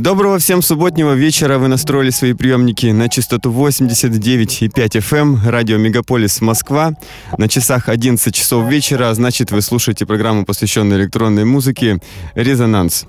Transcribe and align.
Доброго 0.00 0.38
всем 0.38 0.62
субботнего 0.62 1.12
вечера. 1.12 1.58
Вы 1.58 1.68
настроили 1.68 2.10
свои 2.10 2.32
приемники 2.34 2.86
на 2.86 3.08
частоту 3.08 3.50
89,5 3.50 4.98
FM, 4.98 5.18
эм, 5.18 5.40
радио 5.44 5.76
Мегаполис 5.76 6.40
Москва. 6.40 6.92
На 7.36 7.48
часах 7.48 7.88
11 7.88 8.34
часов 8.34 8.68
вечера, 8.68 9.10
а 9.10 9.14
значит, 9.14 9.50
вы 9.50 9.60
слушаете 9.60 10.06
программу, 10.06 10.44
посвященную 10.44 11.00
электронной 11.00 11.44
музыке 11.44 11.98
«Резонанс». 12.34 13.06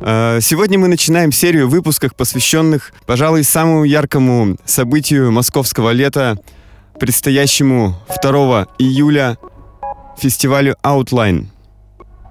Э, 0.00 0.40
сегодня 0.42 0.78
мы 0.78 0.88
начинаем 0.88 1.32
серию 1.32 1.68
выпусков, 1.68 2.14
посвященных, 2.14 2.92
пожалуй, 3.06 3.44
самому 3.44 3.84
яркому 3.84 4.56
событию 4.64 5.32
московского 5.32 5.90
лета, 5.90 6.38
предстоящему 6.98 7.96
2 8.22 8.66
июля 8.78 9.38
фестивалю 10.18 10.76
Outline– 10.82 11.46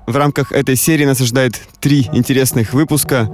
в 0.05 0.15
рамках 0.15 0.51
этой 0.51 0.75
серии 0.75 1.05
нас 1.05 1.21
ожидает 1.21 1.59
три 1.79 2.09
интересных 2.13 2.73
выпуска 2.73 3.31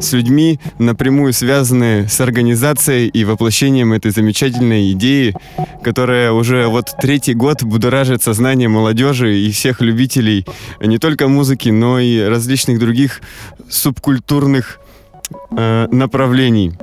с 0.00 0.12
людьми, 0.12 0.60
напрямую 0.78 1.32
связанные 1.32 2.08
с 2.08 2.20
организацией 2.20 3.08
и 3.08 3.24
воплощением 3.24 3.92
этой 3.92 4.10
замечательной 4.10 4.92
идеи, 4.92 5.34
которая 5.82 6.32
уже 6.32 6.68
вот 6.68 6.94
третий 7.00 7.34
год 7.34 7.62
будоражит 7.62 8.22
сознание 8.22 8.68
молодежи 8.68 9.36
и 9.36 9.50
всех 9.50 9.80
любителей 9.80 10.46
не 10.80 10.98
только 10.98 11.28
музыки, 11.28 11.70
но 11.70 11.98
и 11.98 12.20
различных 12.20 12.78
других 12.78 13.20
субкультурных 13.68 14.80
э, 15.50 15.88
направлений. 15.90 16.74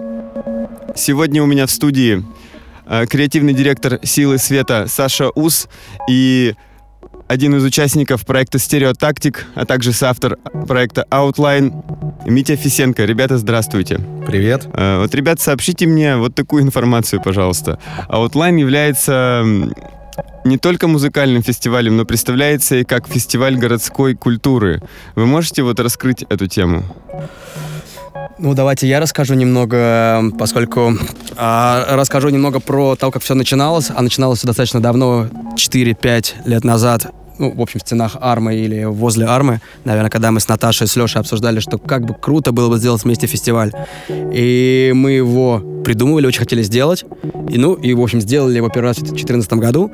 Сегодня 0.96 1.42
у 1.42 1.46
меня 1.46 1.68
в 1.68 1.72
студии 1.72 2.24
э, 2.86 3.06
креативный 3.08 3.54
директор 3.54 4.00
«Силы 4.04 4.38
света» 4.38 4.88
Саша 4.90 5.30
Ус 5.36 5.70
и 6.10 6.54
один 7.28 7.56
из 7.56 7.64
участников 7.64 8.26
проекта 8.26 8.60
«Стереотактик», 8.60 9.46
а 9.56 9.66
также 9.66 9.94
соавтор 9.94 10.38
проекта 10.68 11.06
«Outline» 11.10 11.74
Митя 12.26 12.56
Фисенко. 12.56 13.06
Ребята, 13.06 13.38
здравствуйте. 13.38 14.00
Привет. 14.28 14.68
Э, 14.74 15.00
вот, 15.00 15.14
ребят, 15.16 15.40
сообщите 15.40 15.88
мне 15.88 16.18
вот 16.18 16.36
такую 16.36 16.64
информацию, 16.64 17.22
пожалуйста. 17.22 17.80
«Outline» 18.10 18.60
является 18.60 19.44
не 20.44 20.58
только 20.58 20.88
музыкальным 20.88 21.42
фестивалем, 21.44 21.98
но 21.98 22.06
представляется 22.06 22.78
и 22.78 22.84
как 22.84 23.08
фестиваль 23.08 23.58
городской 23.58 24.16
культуры. 24.16 24.82
Вы 25.16 25.26
можете 25.26 25.64
вот 25.64 25.80
раскрыть 25.80 26.24
эту 26.30 26.48
тему? 26.48 26.84
Ну, 28.38 28.54
давайте 28.54 28.88
я 28.88 29.00
расскажу 29.00 29.34
немного, 29.34 30.24
поскольку 30.38 30.94
э, 31.38 31.86
расскажу 31.96 32.30
немного 32.30 32.60
про 32.60 32.96
то, 32.96 33.12
как 33.12 33.24
все 33.24 33.34
начиналось. 33.34 33.92
А 33.96 34.02
начиналось 34.02 34.40
все 34.40 34.48
достаточно 34.48 34.82
давно, 34.82 35.28
4-5 35.56 36.34
лет 36.46 36.64
назад 36.64 37.12
ну, 37.38 37.52
в 37.52 37.62
общем, 37.62 37.80
в 37.80 37.82
стенах 37.82 38.18
Армы 38.20 38.56
или 38.56 38.86
возле 38.86 39.26
Армы, 39.26 39.62
наверное, 39.84 40.10
когда 40.10 40.32
мы 40.32 40.40
с 40.40 40.48
Наташей, 40.48 40.88
с 40.88 40.96
Лешей 40.96 41.22
обсуждали, 41.22 41.60
что 41.60 41.78
как 41.78 42.06
бы 42.06 42.14
круто 42.14 42.52
было 42.52 42.70
бы 42.70 42.78
сделать 42.78 43.04
вместе 43.04 43.28
фестиваль. 43.28 43.72
И 44.10 44.92
мы 44.96 45.12
его 45.12 45.62
придумывали, 45.84 46.26
очень 46.28 46.40
хотели 46.40 46.64
сделать. 46.64 47.06
И, 47.50 47.58
ну, 47.58 47.74
и, 47.74 47.94
в 47.94 48.02
общем, 48.02 48.20
сделали 48.20 48.58
его 48.58 48.70
первый 48.70 48.88
раз 48.88 48.98
в 48.98 49.02
2014 49.02 49.54
году. 49.54 49.92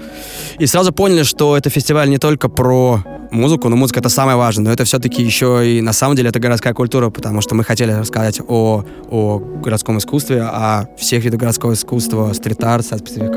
И 0.57 0.65
сразу 0.65 0.93
поняли, 0.93 1.23
что 1.23 1.57
это 1.57 1.69
фестиваль 1.69 2.09
не 2.09 2.17
только 2.17 2.47
про 2.49 3.03
музыку, 3.31 3.69
но 3.69 3.75
музыка 3.75 3.99
это 3.99 4.09
самое 4.09 4.37
важное, 4.37 4.65
но 4.65 4.71
это 4.71 4.83
все-таки 4.83 5.23
еще 5.23 5.61
и 5.65 5.81
на 5.81 5.93
самом 5.93 6.15
деле 6.15 6.29
это 6.29 6.39
городская 6.39 6.73
культура, 6.73 7.09
потому 7.09 7.41
что 7.41 7.55
мы 7.55 7.63
хотели 7.63 7.91
рассказать 7.91 8.41
о, 8.45 8.83
о 9.09 9.39
городском 9.39 9.97
искусстве, 9.97 10.41
о 10.43 10.87
всех 10.97 11.23
видах 11.23 11.39
городского 11.39 11.73
искусства, 11.73 12.33
стрит-арт, 12.33 12.85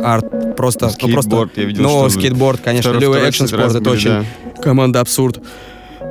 арт, 0.05 0.57
просто... 0.57 0.91
Скейтборд, 0.91 1.27
ну, 1.27 1.37
просто, 1.37 1.61
я 1.61 1.67
видел, 1.67 1.83
Ну, 1.83 1.89
что 1.89 2.19
скейтборд, 2.19 2.61
конечно, 2.61 2.91
любой 2.91 3.29
action 3.29 3.47
sport, 3.47 3.75
это 3.75 3.94
очень... 3.95 4.11
Да. 4.11 4.63
Команда 4.63 5.01
Абсурд. 5.01 5.41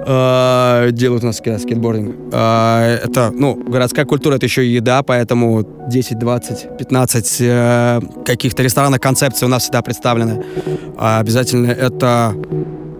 Uh, 0.06 0.92
делают 0.92 1.24
у 1.24 1.28
нас 1.28 1.38
скейтбординг. 1.38 2.34
Uh, 2.34 3.00
это, 3.06 3.32
ну, 3.32 3.56
городская 3.56 4.04
культура, 4.04 4.36
это 4.36 4.46
еще 4.46 4.66
и 4.66 4.70
еда, 4.70 5.02
поэтому 5.02 5.66
10, 5.88 6.20
20, 6.20 6.78
15 6.78 7.42
uh, 7.42 8.24
каких-то 8.26 8.64
ресторанных 8.64 9.00
концепций 9.00 9.46
у 9.46 9.50
нас 9.50 9.64
всегда 9.64 9.82
представлены. 9.82 10.44
Uh, 10.96 11.20
обязательно 11.20 11.72
это 11.72 12.36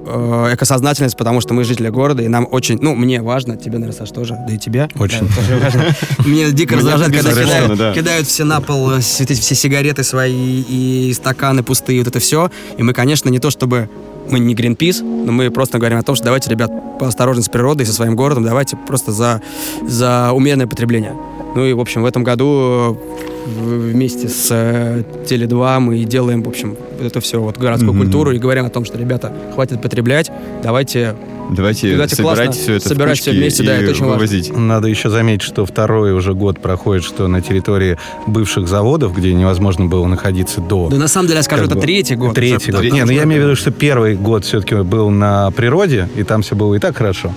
Э, 0.06 0.54
экосознательность, 0.54 1.16
потому 1.16 1.40
что 1.40 1.54
мы 1.54 1.64
жители 1.64 1.88
города, 1.90 2.22
и 2.24 2.28
нам 2.28 2.46
очень, 2.52 2.78
ну, 2.82 2.94
мне 2.94 3.22
важно, 3.22 3.56
тебе, 3.56 3.78
наверное, 3.78 3.98
Саш, 3.98 4.12
тоже, 4.12 4.38
да 4.48 4.54
и 4.54 4.58
тебе. 4.58 4.90
Очень. 5.00 5.30
Мне 6.26 6.52
дико 6.52 6.76
раздражает, 6.76 7.16
когда 7.16 7.94
кидают 7.94 8.28
все 8.28 8.44
на 8.44 8.60
пол 8.60 8.96
э, 8.96 9.00
все 9.00 9.56
сигареты 9.56 10.04
свои 10.04 10.62
и 10.62 11.14
стаканы 11.14 11.64
пустые, 11.64 12.00
вот 12.00 12.08
это 12.10 12.20
все. 12.20 12.52
И 12.78 12.84
мы, 12.84 12.94
конечно, 12.94 13.30
не 13.30 13.40
то 13.40 13.50
чтобы 13.50 13.90
мы 14.30 14.40
не 14.40 14.56
Greenpeace, 14.56 15.02
но 15.02 15.32
мы 15.32 15.50
просто 15.52 15.78
говорим 15.78 16.00
о 16.00 16.04
том, 16.04 16.16
что 16.16 16.26
давайте, 16.26 16.50
ребят, 16.50 16.72
поосторожнее 17.00 17.44
с 17.44 17.50
природой, 17.50 17.86
со 17.86 17.94
своим 17.94 18.16
городом, 18.16 18.44
давайте 18.44 18.76
просто 18.76 19.12
за, 19.12 19.42
за 19.88 20.32
умеренное 20.34 20.68
потребление. 20.68 21.14
Ну 21.56 21.66
и, 21.66 21.74
в 21.74 21.80
общем, 21.80 22.04
в 22.04 22.06
этом 22.06 22.24
году 22.24 22.98
вместе 23.46 24.30
с 24.30 24.48
э, 24.52 25.04
Теле2 25.26 25.80
мы 25.80 26.04
делаем, 26.06 26.44
в 26.44 26.48
общем, 26.48 26.78
вот 26.98 27.06
это 27.06 27.20
все, 27.20 27.42
вот 27.42 27.58
городскую 27.58 27.94
mm-hmm. 27.94 27.98
культуру 27.98 28.32
и 28.32 28.40
говорим 28.40 28.66
о 28.66 28.70
том, 28.70 28.86
что, 28.86 28.98
ребята, 28.98 29.34
хватит 29.54 29.82
потреблять, 29.82 30.32
давайте 30.64 31.16
Давайте, 31.52 31.92
давайте 31.92 32.16
собирать 32.16 32.56
все 32.56 32.76
это 32.76 32.88
собирать 32.88 33.20
все 33.20 33.32
вместе, 33.32 33.64
да, 33.64 33.76
это 33.76 33.92
очень 33.92 34.06
вывозить. 34.06 34.50
важно. 34.50 34.66
Надо 34.66 34.88
еще 34.88 35.10
заметить, 35.10 35.44
что 35.44 35.66
второй 35.66 36.14
уже 36.14 36.34
год 36.34 36.60
проходит, 36.60 37.04
что 37.04 37.28
на 37.28 37.42
территории 37.42 37.98
бывших 38.28 38.68
заводов, 38.68 39.16
где 39.16 39.34
невозможно 39.34 39.86
было 39.86 40.08
находиться 40.08 40.62
до... 40.62 40.88
Да 40.90 40.98
на 40.98 41.08
самом 41.08 41.28
деле, 41.28 41.38
я 41.38 41.44
скажу, 41.44 41.66
это 41.66 41.76
бы, 41.76 41.82
третий 41.82 42.16
год. 42.16 42.34
Третий 42.34 42.72
год. 42.72 42.84
Не, 42.84 43.04
ну 43.04 43.12
я 43.12 43.24
имею 43.24 43.42
в 43.42 43.46
виду, 43.46 43.56
что 43.56 43.72
первый 43.72 44.16
год 44.16 44.46
все-таки 44.46 44.76
был 44.76 45.10
на 45.10 45.52
природе, 45.52 46.10
и 46.16 46.24
там 46.24 46.42
все 46.44 46.56
было 46.56 46.76
и 46.76 46.80
так 46.80 46.96
хорошо. 46.96 47.34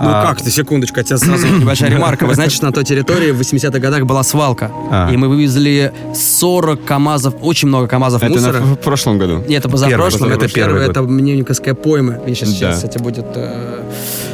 Ну 0.00 0.08
а... 0.08 0.26
как 0.26 0.40
ты, 0.40 0.50
секундочку, 0.50 1.02
тебя 1.02 1.18
сразу 1.18 1.46
небольшая 1.46 1.90
ремарка. 1.90 2.26
Вы 2.26 2.34
знаете, 2.34 2.54
что 2.54 2.66
на 2.66 2.72
той 2.72 2.84
территории 2.84 3.30
в 3.30 3.40
80-х 3.40 3.78
годах 3.78 4.04
была 4.04 4.22
свалка. 4.22 4.70
А. 4.90 5.10
И 5.12 5.16
мы 5.16 5.28
вывезли 5.28 5.92
40 6.14 6.84
КАМАЗов, 6.84 7.34
очень 7.40 7.68
много 7.68 7.88
КАМАЗов 7.88 8.22
это 8.22 8.32
мусора. 8.32 8.56
Это 8.56 8.64
в 8.64 8.76
прошлом 8.76 9.18
году? 9.18 9.38
Нет, 9.48 9.60
это 9.60 9.68
позапрошлом. 9.68 10.30
Это 10.30 10.48
первый 10.48 10.82
Это 10.82 11.02
Мневниковская 11.02 11.74
пойма. 11.74 12.14
И 12.26 12.34
сейчас, 12.34 12.50
да. 12.50 12.54
сейчас, 12.54 12.76
кстати, 12.76 12.98
будет... 12.98 13.26
Э, 13.34 13.82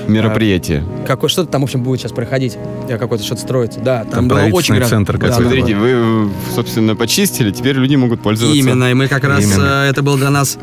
Мероприятие. 0.09 0.85
Э, 1.03 1.07
какое, 1.07 1.31
что-то 1.31 1.51
там, 1.51 1.63
в 1.63 1.65
общем, 1.65 1.83
будет 1.83 2.01
сейчас 2.01 2.13
проходить. 2.13 2.59
Какое-то 2.89 3.25
что-то 3.25 3.41
строится. 3.41 3.81
Да, 3.81 4.05
там, 4.05 4.11
там 4.11 4.29
было 4.29 4.41
очень... 4.53 4.83
центр. 4.85 5.19
Да, 5.19 5.33
Смотрите, 5.33 5.75
вы, 5.75 6.31
собственно, 6.55 6.95
почистили, 6.95 7.51
теперь 7.51 7.77
люди 7.77 7.97
могут 7.97 8.23
пользоваться. 8.23 8.59
Именно, 8.59 8.91
и 8.91 8.95
мы 8.95 9.09
как 9.09 9.25
раз... 9.25 9.43
Именно. 9.43 9.85
Э, 9.85 9.91
это 9.91 10.03
был 10.03 10.17
для 10.17 10.31
нас 10.31 10.59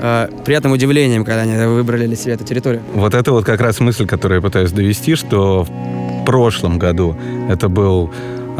э, 0.00 0.28
приятным 0.44 0.72
удивлением, 0.72 1.24
когда 1.24 1.42
они 1.42 1.56
выбрали 1.66 2.06
для 2.06 2.16
себя 2.16 2.34
эту 2.34 2.44
территорию. 2.44 2.82
Вот 2.94 3.14
это 3.14 3.32
вот 3.32 3.44
как 3.44 3.60
раз 3.60 3.80
мысль, 3.80 4.06
которую 4.06 4.38
я 4.38 4.42
пытаюсь 4.42 4.72
довести, 4.72 5.14
что 5.14 5.64
в 5.64 6.24
прошлом 6.24 6.78
году 6.78 7.16
это 7.48 7.68
был 7.68 8.10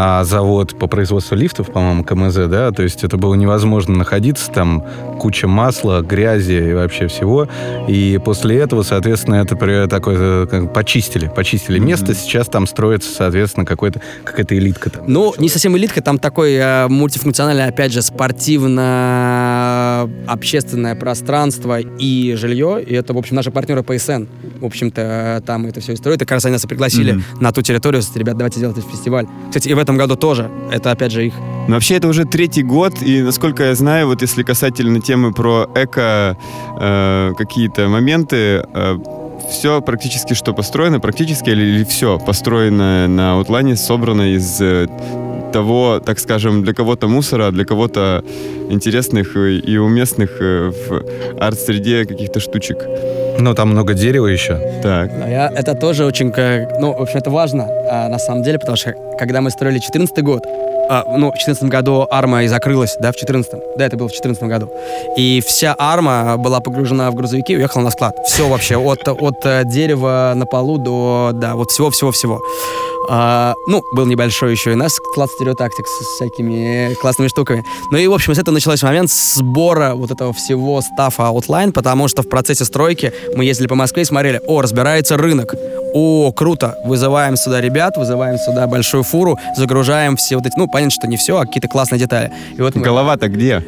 а, 0.01 0.23
завод 0.23 0.79
по 0.79 0.87
производству 0.87 1.35
лифтов, 1.35 1.73
по-моему, 1.73 2.05
КМЗ, 2.05 2.37
да, 2.49 2.71
то 2.71 2.85
есть 2.85 3.03
это 3.03 3.17
было 3.17 3.35
невозможно 3.35 3.97
находиться, 3.97 4.49
там 4.53 4.85
куча 5.19 5.49
масла, 5.49 6.03
грязи 6.03 6.71
и 6.71 6.73
вообще 6.73 7.09
всего, 7.09 7.49
и 7.89 8.21
после 8.25 8.59
этого, 8.59 8.85
соответственно, 8.85 9.35
это 9.37 9.89
такое, 9.89 10.47
как, 10.47 10.73
почистили, 10.73 11.29
почистили 11.35 11.81
mm-hmm. 11.81 11.85
место, 11.85 12.15
сейчас 12.15 12.47
там 12.47 12.69
строится, 12.69 13.13
соответственно, 13.13 13.67
какой-то, 13.67 14.01
какая-то 14.23 14.57
элитка 14.57 14.91
там. 14.91 15.03
Ну, 15.09 15.35
не 15.37 15.49
совсем 15.49 15.77
элитка, 15.77 16.01
там 16.01 16.21
такой 16.21 16.55
э, 16.55 16.87
мультифункциональный, 16.87 17.67
опять 17.67 17.93
же, 17.93 18.01
спортивно-общественное 18.01 20.95
пространство 20.95 21.81
и 21.81 22.37
жилье, 22.37 22.81
и 22.87 22.95
это, 22.95 23.15
в 23.15 23.19
общем, 23.19 23.35
наши 23.35 23.51
партнеры 23.51 23.83
ПСН, 23.83 24.27
в 24.61 24.65
общем-то, 24.65 25.43
там 25.45 25.67
это 25.67 25.81
все 25.81 25.95
и 25.95 25.97
строят, 25.97 26.23
и 26.23 26.25
как 26.25 26.37
раз 26.37 26.45
они 26.45 26.53
нас 26.53 26.63
и 26.63 26.69
пригласили 26.69 27.15
mm-hmm. 27.15 27.41
на 27.41 27.51
ту 27.51 27.63
территорию, 27.63 28.01
ребят, 28.15 28.37
давайте 28.37 28.61
делать 28.61 28.79
этот 28.79 28.89
фестиваль. 28.89 29.27
Кстати, 29.49 29.69
и 29.69 29.75
в 29.75 29.88
этом 29.88 29.88
году 29.97 30.17
тоже. 30.17 30.51
Это, 30.71 30.91
опять 30.91 31.13
же, 31.13 31.27
их. 31.27 31.35
Но 31.69 31.75
вообще 31.75 31.97
это 31.97 32.09
уже 32.09 32.25
третий 32.25 32.63
год, 32.63 33.03
и, 33.03 33.23
насколько 33.23 33.65
я 33.65 33.75
знаю, 33.75 34.07
вот 34.07 34.23
если 34.23 34.43
касательно 34.43 35.01
темы 35.01 35.33
про 35.33 35.69
эко 35.75 36.37
э, 36.81 37.33
какие-то 37.37 37.89
моменты, 37.89 38.65
э, 38.73 38.99
все 39.51 39.81
практически 39.81 40.35
что 40.35 40.53
построено, 40.53 41.01
практически 41.01 41.51
или, 41.51 41.63
или 41.63 41.85
все 41.85 42.19
построено 42.19 43.09
на 43.09 43.33
Аутлане, 43.33 43.77
собрано 43.77 44.35
из 44.35 44.61
э, 44.61 44.89
того, 45.53 46.01
так 46.05 46.19
скажем, 46.19 46.63
для 46.63 46.75
кого-то 46.75 47.09
мусора, 47.09 47.49
а 47.49 47.51
для 47.51 47.65
кого-то 47.65 48.23
интересных 48.71 49.37
и 49.37 49.79
уместных 49.79 50.41
э, 50.41 50.71
в 50.71 51.05
арт-среде 51.41 52.05
каких-то 52.05 52.41
штучек. 52.41 52.79
Ну, 53.39 53.55
там 53.55 53.71
много 53.71 53.95
дерева 53.95 54.27
еще. 54.27 54.59
Так. 54.83 55.11
Но 55.13 55.29
я, 55.29 55.49
это 55.55 55.75
тоже 55.75 56.05
очень, 56.05 56.33
как, 56.33 56.81
ну, 56.81 56.93
в 56.93 57.03
общем, 57.03 57.19
это 57.19 57.31
важно 57.31 57.69
а, 57.89 58.09
на 58.09 58.19
самом 58.19 58.43
деле, 58.43 58.59
потому 58.59 58.77
что 58.77 58.95
когда 59.19 59.41
мы 59.41 59.51
строили 59.51 59.79
14 59.79 60.25
год, 60.25 60.43
а, 60.91 61.05
ну, 61.07 61.29
в 61.29 61.37
2014 61.37 61.65
году 61.65 62.07
арма 62.11 62.45
и 62.45 62.49
закрылась, 62.49 62.97
да, 63.01 63.13
в 63.13 63.17
2014. 63.17 63.53
Да, 63.77 63.87
это 63.87 63.97
было 63.97 64.09
в 64.09 64.13
2014 64.13 64.43
году. 64.45 64.71
И 65.17 65.43
вся 65.47 65.75
арма 65.79 66.37
была 66.39 66.61
погружена 66.61 67.11
в 67.11 67.15
грузовики 67.15 67.53
и 67.53 67.57
уехала 67.57 67.83
на 67.83 67.91
склад. 67.91 68.17
Все 68.27 68.49
вообще, 68.49 68.77
от, 68.77 69.07
от 69.07 69.45
э, 69.45 69.63
дерева 69.67 70.33
на 70.35 70.47
полу 70.47 70.79
до, 70.79 71.31
да, 71.35 71.55
вот 71.57 71.71
всего-всего-всего. 71.71 72.41
А, 73.11 73.55
ну, 73.67 73.83
был 73.93 74.05
небольшой 74.07 74.53
еще 74.53 74.73
и 74.73 74.75
наш 74.75 74.93
склад 74.93 75.31
стереотактик 75.31 75.87
с 75.87 76.17
всякими 76.17 76.95
классными 77.01 77.29
штуками. 77.29 77.65
Ну 77.91 77.97
и, 77.97 78.07
в 78.07 78.13
общем, 78.13 78.35
с 78.35 78.39
этого 78.39 78.55
начался 78.55 78.87
момент 78.87 79.11
сбора 79.11 79.95
вот 79.95 80.11
этого 80.11 80.35
всего 80.35 80.83
стафа 80.83 81.23
Outline, 81.25 81.73
потому 81.73 82.09
что 82.09 82.23
в 82.23 82.29
процессе 82.29 82.65
стройки 82.67 83.13
мы 83.35 83.45
ездили 83.45 83.67
по 83.67 83.75
Москве 83.75 84.03
и 84.03 84.05
смотрели, 84.05 84.43
о, 84.47 84.61
разбирается 84.61 85.17
рынок, 85.17 85.55
о, 85.95 86.33
круто, 86.33 86.77
вызываем 86.85 87.37
сюда 87.37 87.63
ребят, 87.63 87.97
вызываем 87.97 88.39
сюда 88.39 88.67
большую 88.67 89.03
фуру, 89.05 89.39
загружаем 89.57 90.17
все 90.17 90.37
вот 90.37 90.47
эти, 90.47 90.59
ну, 90.59 90.69
понятно, 90.69 90.91
что 90.91 91.07
не 91.07 91.17
все, 91.17 91.39
а 91.39 91.47
какие-то 91.47 91.69
классные 91.69 91.99
детали. 91.99 92.31
И 92.57 92.61
вот 92.61 92.75
мы... 92.75 92.83
Голова-то 92.83 93.29
где? 93.29 93.65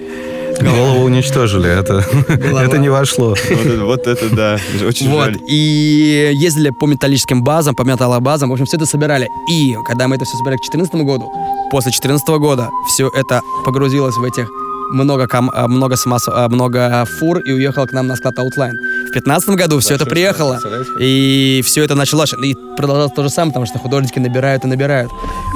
Голову 0.62 1.04
уничтожили, 1.04 1.70
это, 1.70 2.04
это 2.28 2.78
не 2.78 2.88
вошло. 2.88 3.30
Вот 3.30 3.66
это, 3.66 3.84
вот 3.84 4.06
это 4.06 4.34
да, 4.34 4.58
очень 4.86 5.10
вот. 5.10 5.24
жаль. 5.24 5.38
И 5.48 6.30
ездили 6.34 6.70
по 6.70 6.86
металлическим 6.86 7.42
базам, 7.42 7.74
по 7.74 7.82
металлобазам, 7.82 8.50
в 8.50 8.52
общем, 8.52 8.66
все 8.66 8.76
это 8.76 8.86
собирали. 8.86 9.28
И 9.48 9.76
когда 9.86 10.08
мы 10.08 10.16
это 10.16 10.24
все 10.24 10.36
собирали 10.36 10.56
к 10.56 10.60
2014 10.60 10.94
году, 11.06 11.30
после 11.70 11.90
2014 11.90 12.28
года 12.28 12.70
все 12.88 13.10
это 13.14 13.40
погрузилось 13.64 14.16
в 14.16 14.24
этих 14.24 14.50
много, 14.92 15.26
ком, 15.26 15.50
э, 15.50 15.66
много, 15.66 15.96
самос, 15.96 16.28
э, 16.28 16.48
много 16.48 17.04
фур 17.18 17.38
и 17.38 17.52
уехал 17.52 17.86
к 17.86 17.92
нам 17.92 18.06
на 18.06 18.16
склад 18.16 18.38
Outline. 18.38 18.72
В 19.08 19.12
2015 19.12 19.50
году 19.50 19.78
все 19.80 19.94
это 19.94 20.06
приехало, 20.06 20.60
и 20.98 21.62
все 21.64 21.82
это 21.82 21.94
началось. 21.94 22.32
И 22.32 22.54
продолжалось 22.76 23.12
то 23.12 23.22
же 23.22 23.30
самое, 23.30 23.52
потому 23.52 23.66
что 23.66 23.78
художники 23.78 24.18
набирают 24.18 24.64
и 24.64 24.68
набирают. 24.68 25.10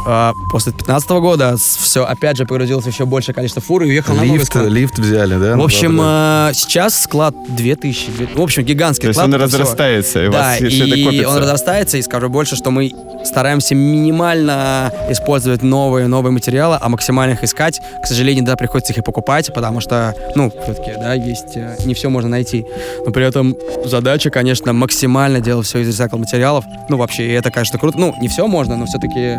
А 0.06 0.32
после 0.50 0.72
2015 0.72 1.10
года 1.20 1.56
все, 1.56 2.04
опять 2.04 2.36
же, 2.36 2.46
погрузилось 2.46 2.86
еще 2.86 3.06
большее 3.06 3.34
количество 3.34 3.62
фур 3.62 3.82
и 3.82 3.86
уехал 3.86 4.14
лифт, 4.20 4.38
на 4.38 4.44
склад. 4.44 4.66
Лифт 4.66 4.98
взяли, 4.98 5.38
да? 5.38 5.56
В 5.56 5.62
общем, 5.62 5.98
э, 6.00 6.50
сейчас 6.54 7.02
склад 7.02 7.34
2000. 7.56 8.36
В 8.36 8.40
общем, 8.40 8.62
гигантский 8.64 9.04
То 9.04 9.08
есть 9.08 9.18
склад. 9.18 9.28
он 9.28 9.34
это 9.40 9.48
всё. 9.48 9.58
разрастается, 9.58 10.24
и 10.24 10.28
у 10.28 10.32
Да, 10.32 10.54
все 10.56 10.66
и 10.68 11.24
он 11.24 11.38
разрастается, 11.38 11.96
и 11.96 12.02
скажу 12.02 12.28
больше, 12.28 12.56
что 12.56 12.70
мы 12.70 12.92
стараемся 13.24 13.74
минимально 13.74 14.92
использовать 15.08 15.62
новые, 15.62 16.06
новые 16.06 16.32
материалы, 16.32 16.78
а 16.80 16.88
максимально 16.88 17.34
их 17.34 17.44
искать. 17.44 17.80
К 18.02 18.06
сожалению, 18.06 18.44
да, 18.44 18.56
приходится 18.56 18.92
их 18.92 18.98
и 18.98 19.02
покупать, 19.02 19.23
потому 19.52 19.80
что, 19.80 20.14
ну, 20.34 20.50
все-таки, 20.50 20.92
да, 20.98 21.14
есть, 21.14 21.56
э, 21.56 21.76
не 21.84 21.94
все 21.94 22.10
можно 22.10 22.30
найти. 22.30 22.66
Но 23.04 23.12
при 23.12 23.26
этом 23.26 23.56
задача, 23.84 24.30
конечно, 24.30 24.72
максимально 24.72 25.40
делать 25.40 25.66
все 25.66 25.80
из 25.80 25.88
ресайкл 25.88 26.16
материалов. 26.18 26.64
Ну, 26.88 26.96
вообще, 26.96 27.26
и 27.26 27.32
это, 27.32 27.50
конечно, 27.50 27.78
круто. 27.78 27.98
Ну, 27.98 28.14
не 28.20 28.28
все 28.28 28.46
можно, 28.46 28.76
но 28.76 28.86
все-таки 28.86 29.38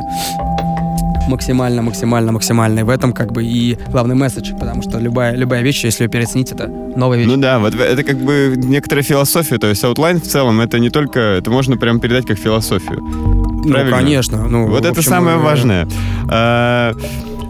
максимально, 1.27 1.81
максимально, 1.81 2.31
максимально. 2.31 2.79
И 2.79 2.83
в 2.83 2.89
этом 2.89 3.13
как 3.13 3.31
бы 3.31 3.43
и 3.43 3.77
главный 3.91 4.15
месседж, 4.15 4.53
потому 4.53 4.81
что 4.81 4.99
любая, 4.99 5.35
любая 5.35 5.61
вещь, 5.61 5.83
если 5.83 6.03
ее 6.03 6.09
переоценить, 6.09 6.51
это 6.51 6.67
новая 6.67 7.17
вещь. 7.17 7.27
Ну 7.27 7.37
да, 7.37 7.59
вот 7.59 7.75
это 7.75 8.03
как 8.03 8.17
бы 8.17 8.53
некоторая 8.55 9.03
философия, 9.03 9.57
то 9.57 9.67
есть 9.67 9.83
Outline 9.83 10.19
в 10.21 10.27
целом 10.27 10.61
это 10.61 10.79
не 10.79 10.89
только, 10.89 11.19
это 11.19 11.49
можно 11.49 11.77
прям 11.77 11.99
передать 11.99 12.25
как 12.25 12.37
философию. 12.37 13.01
Ну, 13.01 13.71
правильно? 13.71 13.97
конечно. 13.97 14.47
Ну, 14.47 14.67
Вот 14.67 14.81
это 14.81 14.89
общем, 14.89 15.03
самое 15.03 15.37
э, 15.37 15.39
важное. 15.39 15.87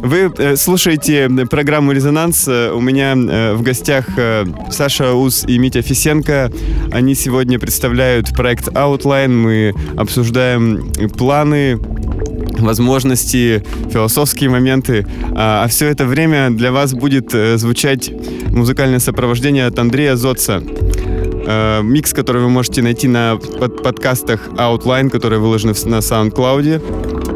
Вы 0.06 0.32
э, 0.38 0.56
слушаете 0.56 1.28
программу 1.50 1.92
«Резонанс». 1.92 2.48
Э, 2.48 2.70
У 2.72 2.80
меня 2.80 3.16
э, 3.16 3.54
в 3.56 3.64
гостях 3.64 4.06
Саша 4.70 5.14
Ус 5.16 5.46
и 5.48 5.58
Митя 5.58 5.82
Фисенко. 5.82 6.52
Они 6.92 7.16
сегодня 7.16 7.58
представляют 7.58 8.32
проект 8.36 8.68
Outline. 8.68 9.30
Мы 9.30 9.74
обсуждаем 9.98 10.92
планы, 11.18 11.80
возможности, 12.60 13.64
философские 13.92 14.52
моменты. 14.52 15.08
А, 15.36 15.64
а 15.64 15.68
все 15.70 15.88
это 15.88 16.06
время 16.06 16.52
для 16.52 16.72
вас 16.72 16.94
будет 16.94 17.32
звучать 17.60 18.12
музыкальное 18.50 19.00
сопровождение 19.00 19.66
от 19.66 19.80
Андрея 19.80 20.16
Зотца. 20.16 20.62
Микс, 21.82 22.14
который 22.14 22.44
вы 22.44 22.50
можете 22.50 22.84
найти 22.84 23.08
на 23.08 23.38
под- 23.38 23.82
подкастах 23.82 24.50
Outline, 24.50 25.10
которые 25.10 25.40
выложены 25.40 25.74
на 25.86 25.98
SoundCloud. 25.98 27.35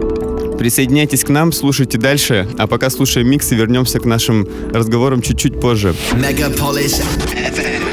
Присоединяйтесь 0.60 1.24
к 1.24 1.30
нам, 1.30 1.54
слушайте 1.54 1.98
дальше, 1.98 2.48
а 2.58 2.68
пока 2.68 2.90
слушаем 2.90 3.30
микс 3.30 3.50
и 3.54 3.56
вернемся 3.56 4.00
к 4.00 4.06
нашим 4.06 4.46
разговорам 4.74 5.22
чуть-чуть 5.22 5.60
позже. 5.62 5.96
Megapolis 6.14 7.02
when 7.60 7.89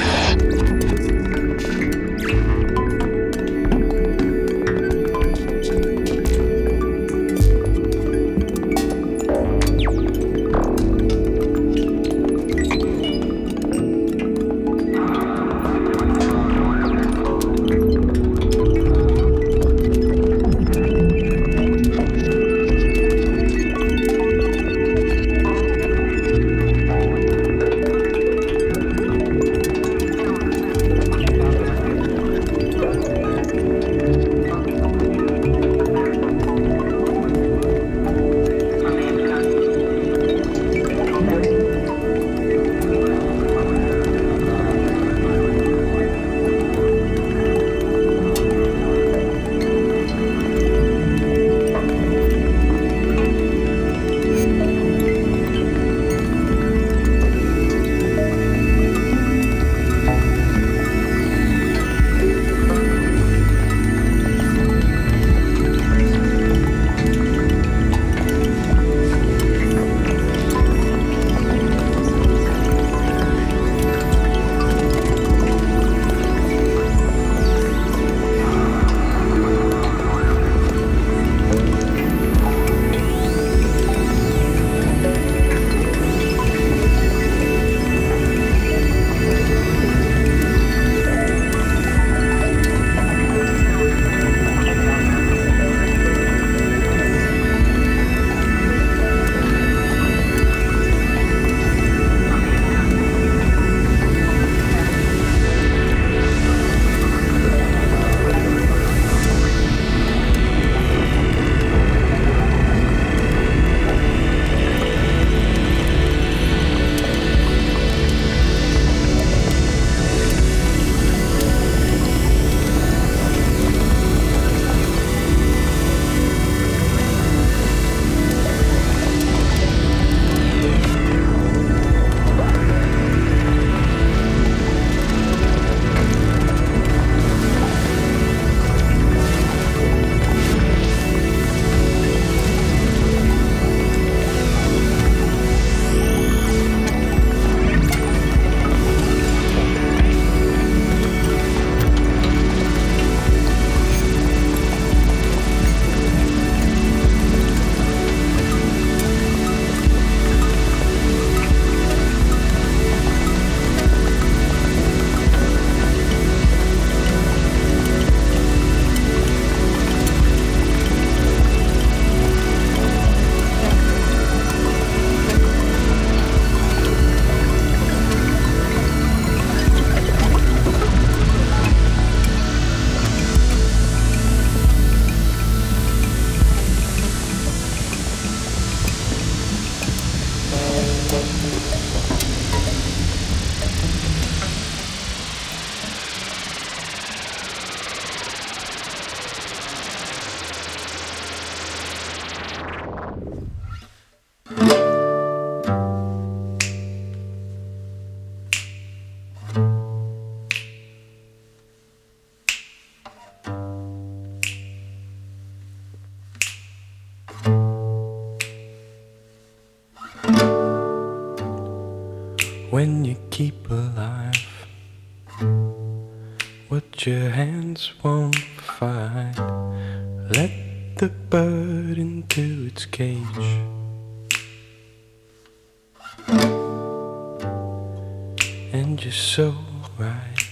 You're 238.98 239.12
so 239.12 239.54
right 239.98 240.46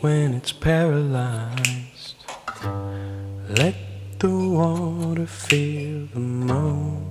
when 0.00 0.34
it's 0.34 0.52
paralyzed. 0.52 2.14
Let 3.48 3.74
the 4.20 4.30
water 4.30 5.26
feel 5.26 6.06
the 6.06 6.20
motion. 6.20 7.10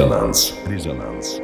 Резонанс. 0.00 0.54
Резонанс. 0.66 1.40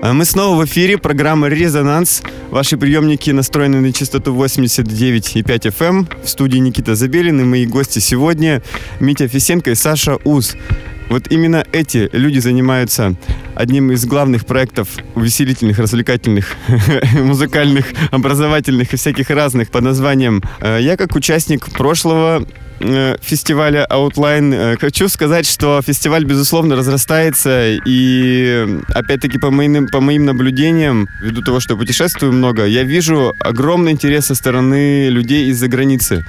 А 0.00 0.12
Мы 0.12 0.24
снова 0.24 0.62
в 0.62 0.64
эфире, 0.66 0.98
программа 0.98 1.48
«Резонанс». 1.48 2.22
Ваши 2.50 2.76
приемники 2.76 3.32
настроены 3.32 3.80
на 3.80 3.92
частоту 3.92 4.32
89,5 4.36 5.42
FM. 5.42 5.84
эм. 5.84 6.08
В 6.22 6.28
студии 6.28 6.58
Никита 6.58 6.94
Забелин 6.94 7.40
и 7.40 7.42
мои 7.42 7.66
гости 7.66 7.98
сегодня 7.98 8.62
Митя 9.00 9.26
Фисенко 9.26 9.72
и 9.72 9.74
Саша 9.74 10.16
Уз. 10.22 10.54
Вот 11.08 11.32
именно 11.32 11.66
эти 11.72 12.08
люди 12.12 12.38
занимаются 12.38 13.16
одним 13.56 13.90
из 13.90 14.06
главных 14.06 14.46
проектов 14.46 14.88
увеселительных, 15.16 15.80
развлекательных, 15.80 16.54
музыкальных, 17.14 17.86
образовательных 18.12 18.94
и 18.94 18.96
всяких 18.96 19.28
разных 19.30 19.72
под 19.72 19.82
названием 19.82 20.40
э, 20.60 20.78
«Я 20.82 20.96
как 20.96 21.16
участник 21.16 21.68
прошлого 21.72 22.46
фестиваля 23.20 23.86
Outline. 23.90 24.54
Э, 24.54 24.76
Хочу 24.78 25.08
сказать, 25.08 25.46
что 25.46 25.80
фестиваль, 25.82 26.24
безусловно, 26.24 26.76
разрастается, 26.76 27.74
и 27.84 28.66
опять-таки 28.94 29.38
по 29.38 29.50
моим, 29.50 29.88
по 29.88 30.00
моим 30.00 30.24
наблюдениям, 30.24 31.08
ввиду 31.20 31.42
того, 31.42 31.60
что 31.60 31.74
я 31.74 31.78
путешествую 31.78 32.32
много, 32.32 32.66
я 32.66 32.82
вижу 32.82 33.34
огромный 33.40 33.92
интерес 33.92 34.26
со 34.26 34.34
стороны 34.34 35.08
людей 35.08 35.48
из-за 35.50 35.68
границы. 35.68 36.24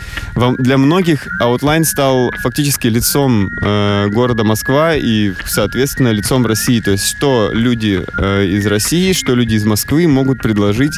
Для 0.57 0.77
многих 0.77 1.27
Outline 1.41 1.83
стал 1.83 2.31
фактически 2.41 2.87
лицом 2.87 3.49
э, 3.61 4.07
города 4.09 4.43
Москва 4.43 4.95
и, 4.95 5.33
соответственно, 5.45 6.09
лицом 6.11 6.45
России. 6.45 6.79
То 6.79 6.91
есть, 6.91 7.07
что 7.07 7.49
люди 7.53 8.01
э, 8.17 8.45
из 8.45 8.65
России, 8.65 9.13
что 9.13 9.35
люди 9.35 9.55
из 9.55 9.65
Москвы 9.65 10.07
могут 10.07 10.39
предложить 10.39 10.93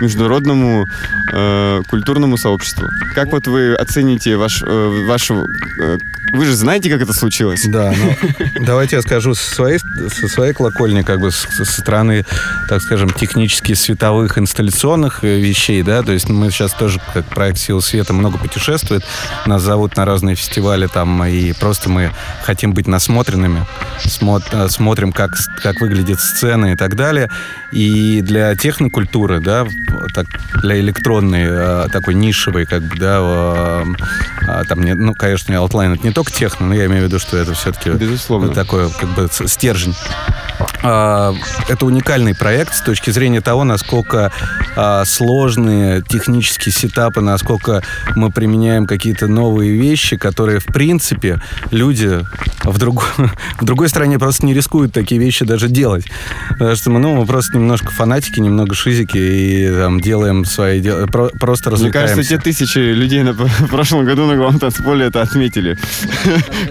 международному 0.00 0.86
э, 1.32 1.82
культурному 1.88 2.36
сообществу. 2.36 2.88
Как 3.14 3.32
вот 3.32 3.46
вы 3.46 3.74
оцените 3.74 4.36
ваш, 4.36 4.62
э, 4.62 5.01
вашу... 5.04 5.46
э, 5.80 5.98
вы 6.32 6.46
же 6.46 6.54
знаете, 6.54 6.90
как 6.90 7.02
это 7.02 7.12
случилось? 7.12 7.64
Да, 7.66 7.92
ну, 7.96 8.16
давайте 8.60 8.96
я 8.96 9.02
скажу 9.02 9.34
со 9.34 9.54
своей, 9.54 9.78
со 9.78 10.28
своей 10.28 10.54
колокольни, 10.54 11.02
как 11.02 11.20
бы 11.20 11.30
со 11.30 11.64
стороны, 11.64 12.24
так 12.68 12.80
скажем, 12.82 13.10
технически 13.10 13.74
световых 13.74 14.38
инсталляционных 14.38 15.24
э, 15.24 15.38
вещей, 15.38 15.82
да, 15.82 16.02
то 16.02 16.12
есть 16.12 16.28
мы 16.28 16.50
сейчас 16.50 16.72
тоже, 16.72 17.00
как 17.12 17.26
проект 17.26 17.58
«Сила 17.58 17.80
света», 17.80 18.12
много 18.12 18.38
путешествует, 18.38 19.04
нас 19.46 19.62
зовут 19.62 19.96
на 19.96 20.04
разные 20.04 20.36
фестивали 20.36 20.86
там, 20.86 21.24
и 21.24 21.52
просто 21.52 21.90
мы 21.90 22.12
хотим 22.42 22.72
быть 22.72 22.86
насмотренными, 22.86 23.66
Смо- 24.04 24.42
э, 24.52 24.68
смотрим, 24.68 25.12
как, 25.12 25.32
как 25.62 25.80
выглядит 25.80 26.20
сцена 26.20 26.72
и 26.72 26.76
так 26.76 26.96
далее, 26.96 27.30
и 27.72 28.20
для 28.22 28.54
технокультуры, 28.54 29.40
да, 29.40 29.66
так, 30.14 30.26
для 30.62 30.80
электронной, 30.80 31.88
такой 31.90 32.14
нишевой, 32.14 32.66
как 32.66 32.82
бы, 32.82 32.96
да, 32.96 33.84
там, 34.68 34.81
не, 34.82 34.94
ну, 34.94 35.14
конечно, 35.14 35.52
Outline 35.54 35.94
это 35.94 36.06
не 36.06 36.12
только 36.12 36.32
техно, 36.32 36.66
но 36.66 36.74
я 36.74 36.86
имею 36.86 37.02
в 37.02 37.04
виду, 37.06 37.18
что 37.18 37.36
это 37.36 37.54
все-таки 37.54 37.90
Безусловно. 37.90 38.52
такой 38.52 38.90
как 38.90 39.08
бы 39.14 39.28
стержень. 39.46 39.94
А, 40.82 41.34
Это 41.68 41.86
уникальный 41.86 42.34
проект 42.34 42.74
с 42.74 42.80
точки 42.82 43.10
зрения 43.10 43.40
того, 43.40 43.64
насколько 43.64 44.32
а, 44.76 45.04
сложные 45.04 46.02
технические 46.02 46.72
сетапы, 46.72 47.20
насколько 47.20 47.82
мы 48.16 48.30
применяем 48.30 48.86
какие-то 48.86 49.26
новые 49.28 49.72
вещи, 49.76 50.16
которые, 50.16 50.58
в 50.58 50.64
принципе, 50.66 51.40
люди 51.70 52.20
в, 52.64 52.78
друг- 52.78 53.14
в 53.60 53.64
другой 53.64 53.88
стране 53.88 54.18
просто 54.18 54.44
не 54.46 54.54
рискуют 54.54 54.92
такие 54.92 55.20
вещи 55.20 55.44
даже 55.44 55.68
делать. 55.68 56.06
Потому 56.50 56.74
что 56.76 56.90
мы, 56.90 56.98
ну, 57.00 57.14
мы 57.14 57.26
просто 57.26 57.56
немножко 57.56 57.90
фанатики, 57.90 58.40
немного 58.40 58.74
шизики 58.74 59.18
и 59.18 59.70
там 59.72 60.00
делаем 60.00 60.44
свои 60.44 60.80
дела, 60.80 61.06
про- 61.06 61.28
просто 61.38 61.70
Мне 61.70 61.74
развлекаемся. 61.76 62.14
кажется, 62.16 62.36
те 62.36 62.42
тысячи 62.42 62.78
людей 62.78 63.22
на, 63.22 63.32
в 63.34 63.66
прошлом 63.70 64.04
году 64.04 64.26
на 64.26 64.36
главном 64.36 64.58
танцполе 64.60 65.06
это 65.06 65.22
отметили. 65.22 65.78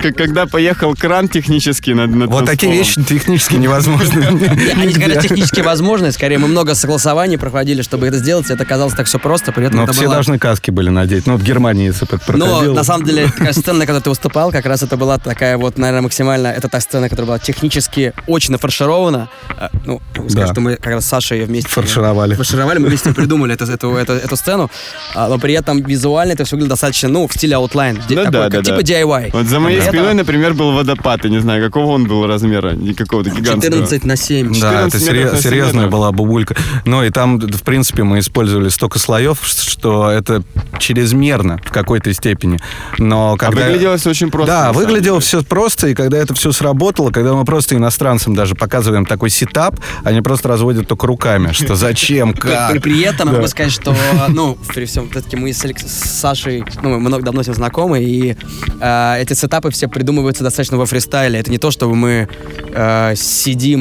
Когда 0.15 0.45
поехал 0.47 0.95
кран 0.95 1.29
технический 1.29 1.93
над 1.93 2.11
Вот 2.27 2.45
такие 2.45 2.71
вещи 2.73 3.01
технически 3.03 3.55
невозможно. 3.55 4.00
Они 4.77 4.93
говорят, 4.93 5.21
технически 5.21 5.61
возможно, 5.61 6.11
скорее 6.11 6.37
мы 6.37 6.47
много 6.47 6.75
согласований 6.75 7.37
проходили, 7.37 7.81
чтобы 7.81 8.07
это 8.07 8.17
сделать, 8.17 8.49
это 8.49 8.65
казалось 8.65 8.93
так 8.93 9.07
все 9.07 9.19
просто, 9.19 9.51
при 9.51 9.65
этом 9.67 9.85
Но 9.85 9.87
все 9.91 10.09
должны 10.09 10.39
каски 10.39 10.71
были 10.71 10.89
надеть. 10.89 11.27
Ну, 11.27 11.37
в 11.37 11.43
Германии, 11.43 11.87
если 11.87 12.07
Но 12.11 12.17
проходило. 12.17 12.73
на 12.73 12.83
самом 12.83 13.05
деле 13.05 13.27
такая 13.27 13.53
сцена, 13.53 13.79
на 13.79 13.85
которой 13.85 14.03
ты 14.03 14.09
выступал, 14.09 14.51
как 14.51 14.65
раз 14.65 14.83
это 14.83 14.97
была 14.97 15.17
такая 15.17 15.57
вот, 15.57 15.77
наверное, 15.77 16.01
максимально, 16.03 16.47
это 16.47 16.67
та 16.69 16.79
сцена, 16.79 17.09
которая 17.09 17.27
была 17.27 17.39
технически 17.39 18.13
очень 18.27 18.51
нафарширована. 18.51 19.29
А, 19.57 19.69
Ну, 19.85 20.01
Да. 20.29 20.47
что 20.47 20.61
мы 20.61 20.75
как 20.75 20.93
раз 20.93 21.05
с 21.05 21.07
Сашей 21.09 21.39
ее 21.39 21.45
вместе 21.45 21.69
Фаршировали. 21.69 22.35
фаршировали, 22.35 22.79
мы 22.79 22.87
вместе 22.89 23.13
придумали 23.13 23.53
эту, 23.53 24.35
сцену, 24.35 24.69
А, 25.15 25.27
но 25.27 25.37
при 25.39 25.53
этом 25.53 25.81
визуально 25.81 26.33
это 26.33 26.45
все 26.45 26.55
выглядит 26.55 26.69
достаточно, 26.71 27.09
ну, 27.09 27.27
в 27.27 27.33
стиле 27.33 27.55
Outline, 27.55 28.01
Ну 28.09 28.31
да, 28.31 28.49
да, 28.49 28.61
типа. 28.61 28.79
DIY. 28.81 29.29
Вот 29.33 29.45
за 29.47 29.59
моей 29.59 29.81
спиной, 29.81 30.13
например, 30.13 30.53
был 30.53 30.71
водопад. 30.71 31.23
Я 31.23 31.29
не 31.29 31.39
знаю, 31.39 31.63
какого 31.63 31.91
он 31.93 32.05
был 32.07 32.25
размера. 32.27 32.71
Никакого-то 32.73 33.29
гигантского. 33.35 33.59
14 33.99 34.05
на 34.05 34.15
7. 34.15 34.59
Да, 34.59 34.81
это 34.87 34.91
14 34.99 35.01
серьез- 35.01 35.13
метров 35.13 35.33
на 35.33 35.41
семь 35.41 35.51
серьезная 35.51 35.87
была 35.87 36.11
бабулька. 36.11 36.55
Ну 36.85 37.03
и 37.03 37.09
там, 37.09 37.39
в 37.39 37.63
принципе, 37.63 38.03
мы 38.03 38.19
использовали 38.19 38.69
столько 38.69 38.99
слоев, 38.99 39.39
что 39.43 40.09
это 40.09 40.43
чрезмерно 40.79 41.59
в 41.65 41.71
какой-то 41.71 42.13
степени. 42.13 42.59
Но 42.97 43.33
А 43.33 43.37
когда... 43.37 43.65
выглядело 43.65 43.97
все 43.97 44.09
очень 44.11 44.31
просто. 44.31 44.51
Да, 44.53 44.71
выглядело 44.73 45.19
деле. 45.19 45.27
все 45.27 45.43
просто, 45.43 45.87
и 45.89 45.93
когда 45.93 46.17
это 46.17 46.33
все 46.33 46.51
сработало, 46.51 47.11
когда 47.11 47.33
мы 47.33 47.45
просто 47.45 47.75
иностранцам 47.75 48.35
даже 48.35 48.55
показываем 48.55 49.05
такой 49.05 49.29
сетап, 49.29 49.79
они 50.03 50.21
просто 50.21 50.47
разводят 50.47 50.87
только 50.87 51.07
руками, 51.07 51.51
что 51.51 51.75
зачем, 51.75 52.33
как. 52.39 52.81
при 52.81 53.01
этом 53.01 53.27
я 53.27 53.33
Да. 53.33 53.37
могу 53.39 53.47
сказать, 53.47 53.71
что, 53.71 53.95
ну, 54.29 54.57
при 54.73 54.85
всем 54.85 55.09
все-таки 55.09 55.35
мы 55.35 55.53
с, 55.53 55.63
Алекс- 55.65 55.85
с 55.87 56.19
Сашей, 56.19 56.63
ну, 56.81 56.91
мы 56.91 56.99
много 56.99 57.23
давно 57.23 57.43
с 57.43 57.47
ним 57.47 57.55
знакомы, 57.55 58.01
и 58.03 58.35
э, 58.79 59.15
эти 59.21 59.33
сетапы 59.33 59.69
все 59.71 59.87
придумываются 59.87 60.43
достаточно 60.43 60.77
во 60.77 60.85
фристайле. 60.85 61.39
Это 61.39 61.51
не 61.51 61.57
то, 61.57 61.71
чтобы 61.71 61.95
мы 61.95 62.27
э, 62.73 63.13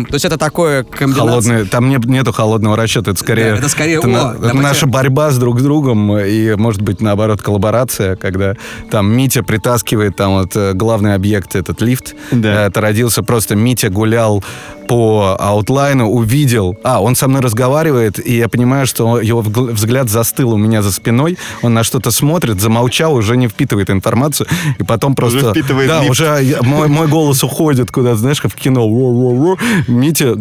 сидим. 0.00 0.10
То 0.10 0.14
есть 0.14 0.24
это 0.24 0.36
такое 0.38 0.84
комбинация. 0.84 1.26
Холодный, 1.28 1.64
там 1.66 1.88
не- 1.88 1.98
нету 2.06 2.32
холодного 2.32 2.76
расчета, 2.76 3.10
это 3.12 3.20
скорее, 3.20 3.52
Да, 3.52 3.56
это 3.58 3.68
скорее, 3.68 3.98
это 3.98 4.06
о, 4.06 4.10
на- 4.10 4.34
да, 4.34 4.48
это 4.48 4.56
наша 4.56 4.86
борьба 4.86 5.30
с 5.30 5.38
друг 5.38 5.60
с 5.60 5.62
другом 5.62 6.16
и, 6.18 6.54
может 6.56 6.82
быть, 6.82 7.00
наоборот, 7.00 7.42
коллаборация, 7.42 8.16
когда 8.16 8.54
там 8.90 9.10
Митя 9.12 9.42
притаскивает 9.42 10.16
там 10.16 10.32
вот 10.32 10.56
э, 10.56 10.72
главный 10.74 11.14
объект, 11.14 11.54
этот 11.56 11.80
лифт. 11.80 12.14
Да. 12.30 12.64
Э, 12.64 12.66
Это 12.68 12.80
родился 12.80 13.22
просто 13.22 13.56
Митя 13.56 13.88
гулял 13.90 14.42
по 14.90 15.36
аутлайну, 15.38 16.10
увидел, 16.10 16.76
а, 16.82 17.00
он 17.00 17.14
со 17.14 17.28
мной 17.28 17.42
разговаривает, 17.42 18.18
и 18.26 18.36
я 18.36 18.48
понимаю, 18.48 18.88
что 18.88 19.20
его 19.20 19.40
взгляд 19.40 20.10
застыл 20.10 20.50
у 20.50 20.56
меня 20.56 20.82
за 20.82 20.90
спиной, 20.90 21.38
он 21.62 21.74
на 21.74 21.84
что-то 21.84 22.10
смотрит, 22.10 22.60
замолчал, 22.60 23.14
уже 23.14 23.36
не 23.36 23.46
впитывает 23.46 23.88
информацию, 23.88 24.48
и 24.80 24.82
потом 24.82 25.14
просто... 25.14 25.52
впитывает 25.52 25.86
да, 25.86 26.00
лифт. 26.00 26.10
уже 26.10 26.58
мой, 26.62 26.88
мой 26.88 27.06
голос 27.06 27.44
уходит 27.44 27.92
куда-то, 27.92 28.16
знаешь, 28.16 28.40
как 28.40 28.50
в 28.50 28.56
кино. 28.56 29.56
Митя 29.86 30.34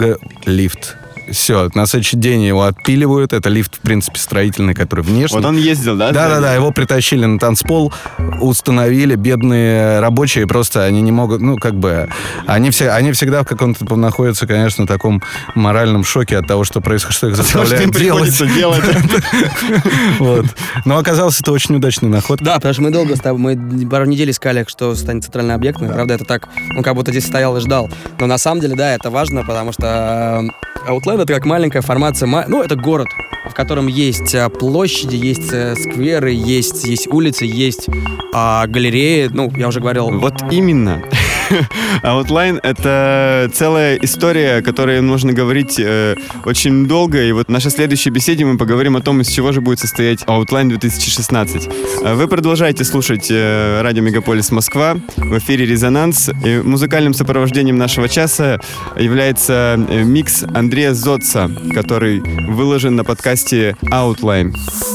лифт. 0.47 0.97
Все, 1.31 1.69
на 1.73 1.85
следующий 1.85 2.17
день 2.17 2.43
его 2.43 2.63
отпиливают. 2.63 3.33
Это 3.33 3.49
лифт, 3.49 3.77
в 3.77 3.79
принципе, 3.79 4.19
строительный, 4.19 4.73
который 4.73 5.01
внешний. 5.01 5.37
Вот 5.37 5.45
он 5.45 5.57
ездил, 5.57 5.95
да? 5.95 6.11
Да-да-да, 6.11 6.53
его 6.53 6.71
притащили 6.71 7.25
на 7.25 7.39
танцпол, 7.39 7.93
установили, 8.41 9.15
бедные 9.15 9.99
рабочие 9.99 10.47
просто, 10.47 10.83
они 10.83 11.01
не 11.01 11.11
могут, 11.11 11.41
ну, 11.41 11.57
как 11.57 11.75
бы, 11.75 12.09
они, 12.47 12.69
все, 12.71 12.89
они 12.89 13.11
всегда 13.11 13.43
в 13.43 13.47
каком-то 13.47 13.95
находятся, 13.95 14.47
конечно, 14.47 14.87
таком 14.87 15.21
моральном 15.55 16.03
шоке 16.03 16.37
от 16.37 16.47
того, 16.47 16.63
что 16.63 16.81
происходит, 16.81 17.17
что 17.17 17.27
их 17.27 17.35
заставляют 17.35 17.85
им 17.85 17.91
делать. 17.91 18.37
делать. 18.53 18.83
Вот. 20.19 20.45
Но 20.85 20.97
оказалось, 20.97 21.39
это 21.39 21.51
очень 21.51 21.75
удачный 21.75 22.09
наход. 22.09 22.39
Да, 22.41 22.55
потому 22.55 22.73
что 22.73 22.83
мы 22.83 22.91
долго 22.91 23.15
с 23.15 23.19
тобой, 23.19 23.55
мы 23.55 23.89
пару 23.89 24.05
недель 24.05 24.31
искали, 24.31 24.65
что 24.67 24.95
станет 24.95 25.23
центральным 25.23 25.55
объектом. 25.55 25.87
и, 25.87 25.93
Правда, 25.93 26.15
это 26.15 26.25
так, 26.25 26.49
ну, 26.69 26.83
как 26.83 26.95
будто 26.95 27.11
здесь 27.11 27.25
стоял 27.25 27.55
и 27.57 27.61
ждал. 27.61 27.89
Но 28.19 28.27
на 28.27 28.37
самом 28.37 28.61
деле, 28.61 28.75
да, 28.75 28.93
это 28.93 29.09
важно, 29.09 29.43
потому 29.45 29.71
что 29.71 30.43
э, 30.87 30.91
Outland— 31.19 31.23
это 31.23 31.34
как 31.34 31.45
маленькая 31.45 31.82
формация, 31.82 32.27
ма- 32.27 32.45
ну, 32.47 32.62
это 32.63 32.75
город, 32.75 33.08
в 33.49 33.53
котором 33.53 33.88
есть 33.88 34.34
э, 34.34 34.49
площади, 34.49 35.15
есть 35.15 35.51
э, 35.51 35.75
скверы, 35.75 36.32
есть, 36.32 36.86
есть 36.86 37.08
улицы, 37.08 37.45
есть 37.45 37.88
а, 38.34 38.65
галереи. 38.67 39.29
Ну, 39.32 39.51
я 39.58 39.67
уже 39.67 39.79
говорил, 39.79 40.10
Вот 40.10 40.36
именно. 40.51 41.03
Outline— 42.03 42.59
это 42.63 43.49
целая 43.53 43.97
история, 43.97 44.57
о 44.57 44.62
которой 44.62 45.01
нужно 45.01 45.33
говорить 45.33 45.79
э, 45.79 46.15
очень 46.45 46.85
долго. 46.85 47.23
И 47.23 47.31
вот 47.31 47.47
в 47.47 47.51
нашей 47.51 47.71
следующей 47.71 48.09
беседе 48.09 48.45
мы 48.45 48.57
поговорим 48.57 48.95
о 48.95 49.01
том, 49.01 49.21
из 49.21 49.29
чего 49.29 49.51
же 49.51 49.62
будет 49.62 49.79
состоять 49.79 50.23
Outline 50.23 50.69
2016. 50.69 51.69
А 52.03 52.15
Вы 52.15 52.27
продолжаете 52.27 52.83
слушать 52.83 53.27
э, 53.29 53.81
радио 53.81 54.03
Мегаполис 54.03 54.51
Москва. 54.51 54.97
В 55.17 55.38
эфире 55.38 55.65
«Резонанс». 55.65 56.29
И 56.43 56.62
музыкальным 56.63 57.13
сопровождением 57.13 57.77
нашего 57.77 58.07
часа 58.07 58.59
является 58.97 59.79
э, 59.89 60.03
микс 60.03 60.43
Андрея 60.53 60.93
Зотца, 60.93 61.49
который 61.73 62.19
выложен 62.47 62.95
на 62.95 63.03
подкасте 63.03 63.75
Outline. 63.91 64.53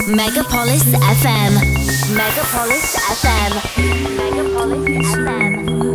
Megapolis 0.08 0.84
FM. 0.84 1.54
Megapolis 2.14 2.96
FM. 3.22 3.52
Megapolis 4.16 5.14
FM. 5.14 5.93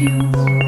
you. 0.00 0.67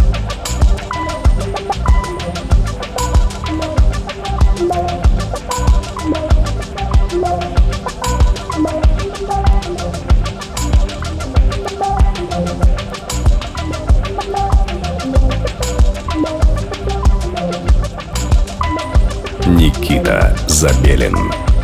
Забелин. 20.61 21.17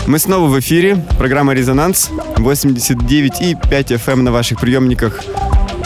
Мы 0.07 0.17
снова 0.17 0.47
в 0.47 0.59
эфире. 0.59 0.97
Программа 1.19 1.53
«Резонанс». 1.53 2.09
89,5 2.37 3.61
FM 3.69 4.15
на 4.23 4.31
ваших 4.31 4.59
приемниках. 4.59 5.21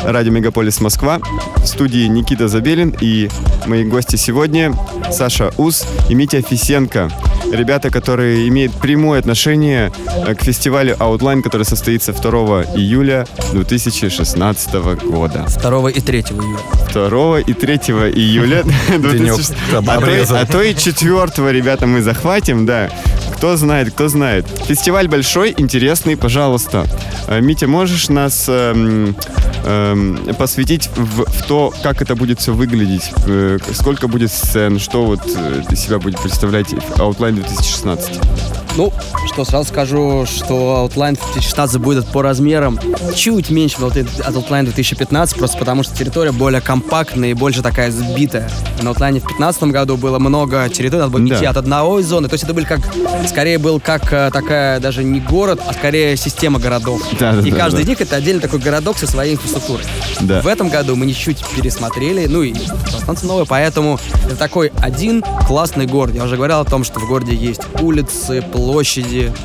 Радио 0.05 0.31
Мегаполис 0.31 0.79
Москва. 0.79 1.19
В 1.57 1.65
студии 1.65 2.07
Никита 2.07 2.47
Забелин 2.47 2.95
и 3.01 3.29
мои 3.65 3.83
гости 3.83 4.15
сегодня 4.15 4.73
Саша 5.11 5.51
Ус 5.57 5.85
и 6.07 6.15
Митя 6.15 6.41
Фисенко. 6.41 7.11
Ребята, 7.51 7.89
которые 7.89 8.47
имеют 8.47 8.71
прямое 8.79 9.19
отношение 9.19 9.91
э, 10.25 10.33
к 10.33 10.43
фестивалю 10.43 10.95
Outline, 10.95 11.41
который 11.41 11.63
состоится 11.63 12.13
2 12.13 12.63
июля 12.77 13.27
2016 13.51 14.73
года. 15.03 15.45
2 15.61 15.91
и 15.91 15.99
3 15.99 16.19
июля. 16.19 16.80
2 16.93 17.39
и 17.41 17.53
3 17.53 17.75
июля. 17.75 18.63
Денек 18.89 19.01
2016. 19.01 19.55
А 19.73 19.81
то, 19.81 19.91
и- 19.91 19.95
обрезал. 19.95 20.37
а 20.37 20.45
то 20.45 20.61
и 20.61 20.75
4, 20.75 21.51
ребята, 21.51 21.87
мы 21.87 22.01
захватим, 22.01 22.65
да. 22.65 22.89
Кто 23.35 23.55
знает, 23.57 23.91
кто 23.91 24.07
знает. 24.07 24.45
Фестиваль 24.67 25.07
большой, 25.07 25.53
интересный, 25.57 26.15
пожалуйста. 26.15 26.85
Э, 27.27 27.41
Митя, 27.41 27.67
можешь 27.67 28.09
нас 28.09 28.45
эм, 28.47 29.15
эм, 29.65 30.19
посвятить 30.37 30.89
в, 30.95 31.25
в 31.25 31.43
то, 31.47 31.73
как 31.81 32.01
это 32.01 32.15
будет 32.15 32.39
все 32.39 32.53
выглядеть? 32.53 33.11
Э, 33.25 33.57
Сколько 33.73 34.07
будет 34.07 34.31
сцен? 34.31 34.79
Что 34.79 35.05
вот 35.05 35.21
э, 35.25 35.63
из 35.71 35.79
себя 35.79 35.97
будет 35.97 36.21
представлять 36.21 36.71
Outline 36.97 37.33
2016? 37.33 38.19
Ну, 38.77 38.91
что 39.27 39.43
сразу 39.43 39.67
скажу, 39.69 40.25
что 40.25 40.89
Outline 40.89 41.15
2016 41.33 41.77
будет 41.77 42.07
по 42.07 42.21
размерам 42.21 42.79
чуть 43.15 43.49
меньше 43.49 43.77
от 43.83 43.97
Outline 43.97 44.63
2015, 44.63 45.37
просто 45.37 45.57
потому 45.57 45.83
что 45.83 45.95
территория 45.95 46.31
более 46.31 46.61
компактная 46.61 47.29
и 47.31 47.33
больше 47.33 47.61
такая 47.61 47.91
сбитая. 47.91 48.49
На 48.81 48.89
Outline 48.89 49.19
в 49.19 49.23
2015 49.23 49.63
году 49.63 49.97
было 49.97 50.19
много 50.19 50.69
территорий, 50.69 51.01
надо 51.01 51.11
было 51.11 51.27
Да. 51.27 51.35
идти 51.35 51.45
от 51.45 51.57
одной 51.57 52.01
зоны, 52.03 52.29
то 52.29 52.33
есть 52.33 52.45
это 52.45 52.53
были 52.53 52.65
как, 52.65 52.79
скорее 53.27 53.57
был 53.57 53.79
как 53.81 54.11
э, 54.13 54.29
такая 54.31 54.79
даже 54.79 55.03
не 55.03 55.19
город, 55.19 55.61
а 55.67 55.73
скорее 55.73 56.15
система 56.15 56.57
городов. 56.59 57.01
Да, 57.19 57.33
да, 57.33 57.41
и 57.47 57.51
да, 57.51 57.57
каждый 57.57 57.77
да. 57.77 57.81
из 57.83 57.87
них 57.89 58.01
это 58.01 58.15
отдельный 58.15 58.41
такой 58.41 58.59
городок 58.59 58.97
со 58.97 59.05
своей 59.05 59.33
инфраструктурой. 59.33 59.83
Да. 60.21 60.41
В 60.41 60.47
этом 60.47 60.69
году 60.69 60.95
мы 60.95 61.11
чуть 61.11 61.45
пересмотрели, 61.55 62.25
ну 62.27 62.41
и 62.41 62.53
станция 63.01 63.27
новая, 63.27 63.45
поэтому 63.45 63.99
это 64.25 64.35
такой 64.37 64.71
один 64.81 65.23
классный 65.45 65.87
город. 65.87 66.15
Я 66.15 66.23
уже 66.23 66.37
говорил 66.37 66.59
о 66.59 66.65
том, 66.65 66.83
что 66.85 66.99
в 67.01 67.07
городе 67.07 67.35
есть 67.35 67.61
улицы, 67.81 68.41
площади, 68.41 68.60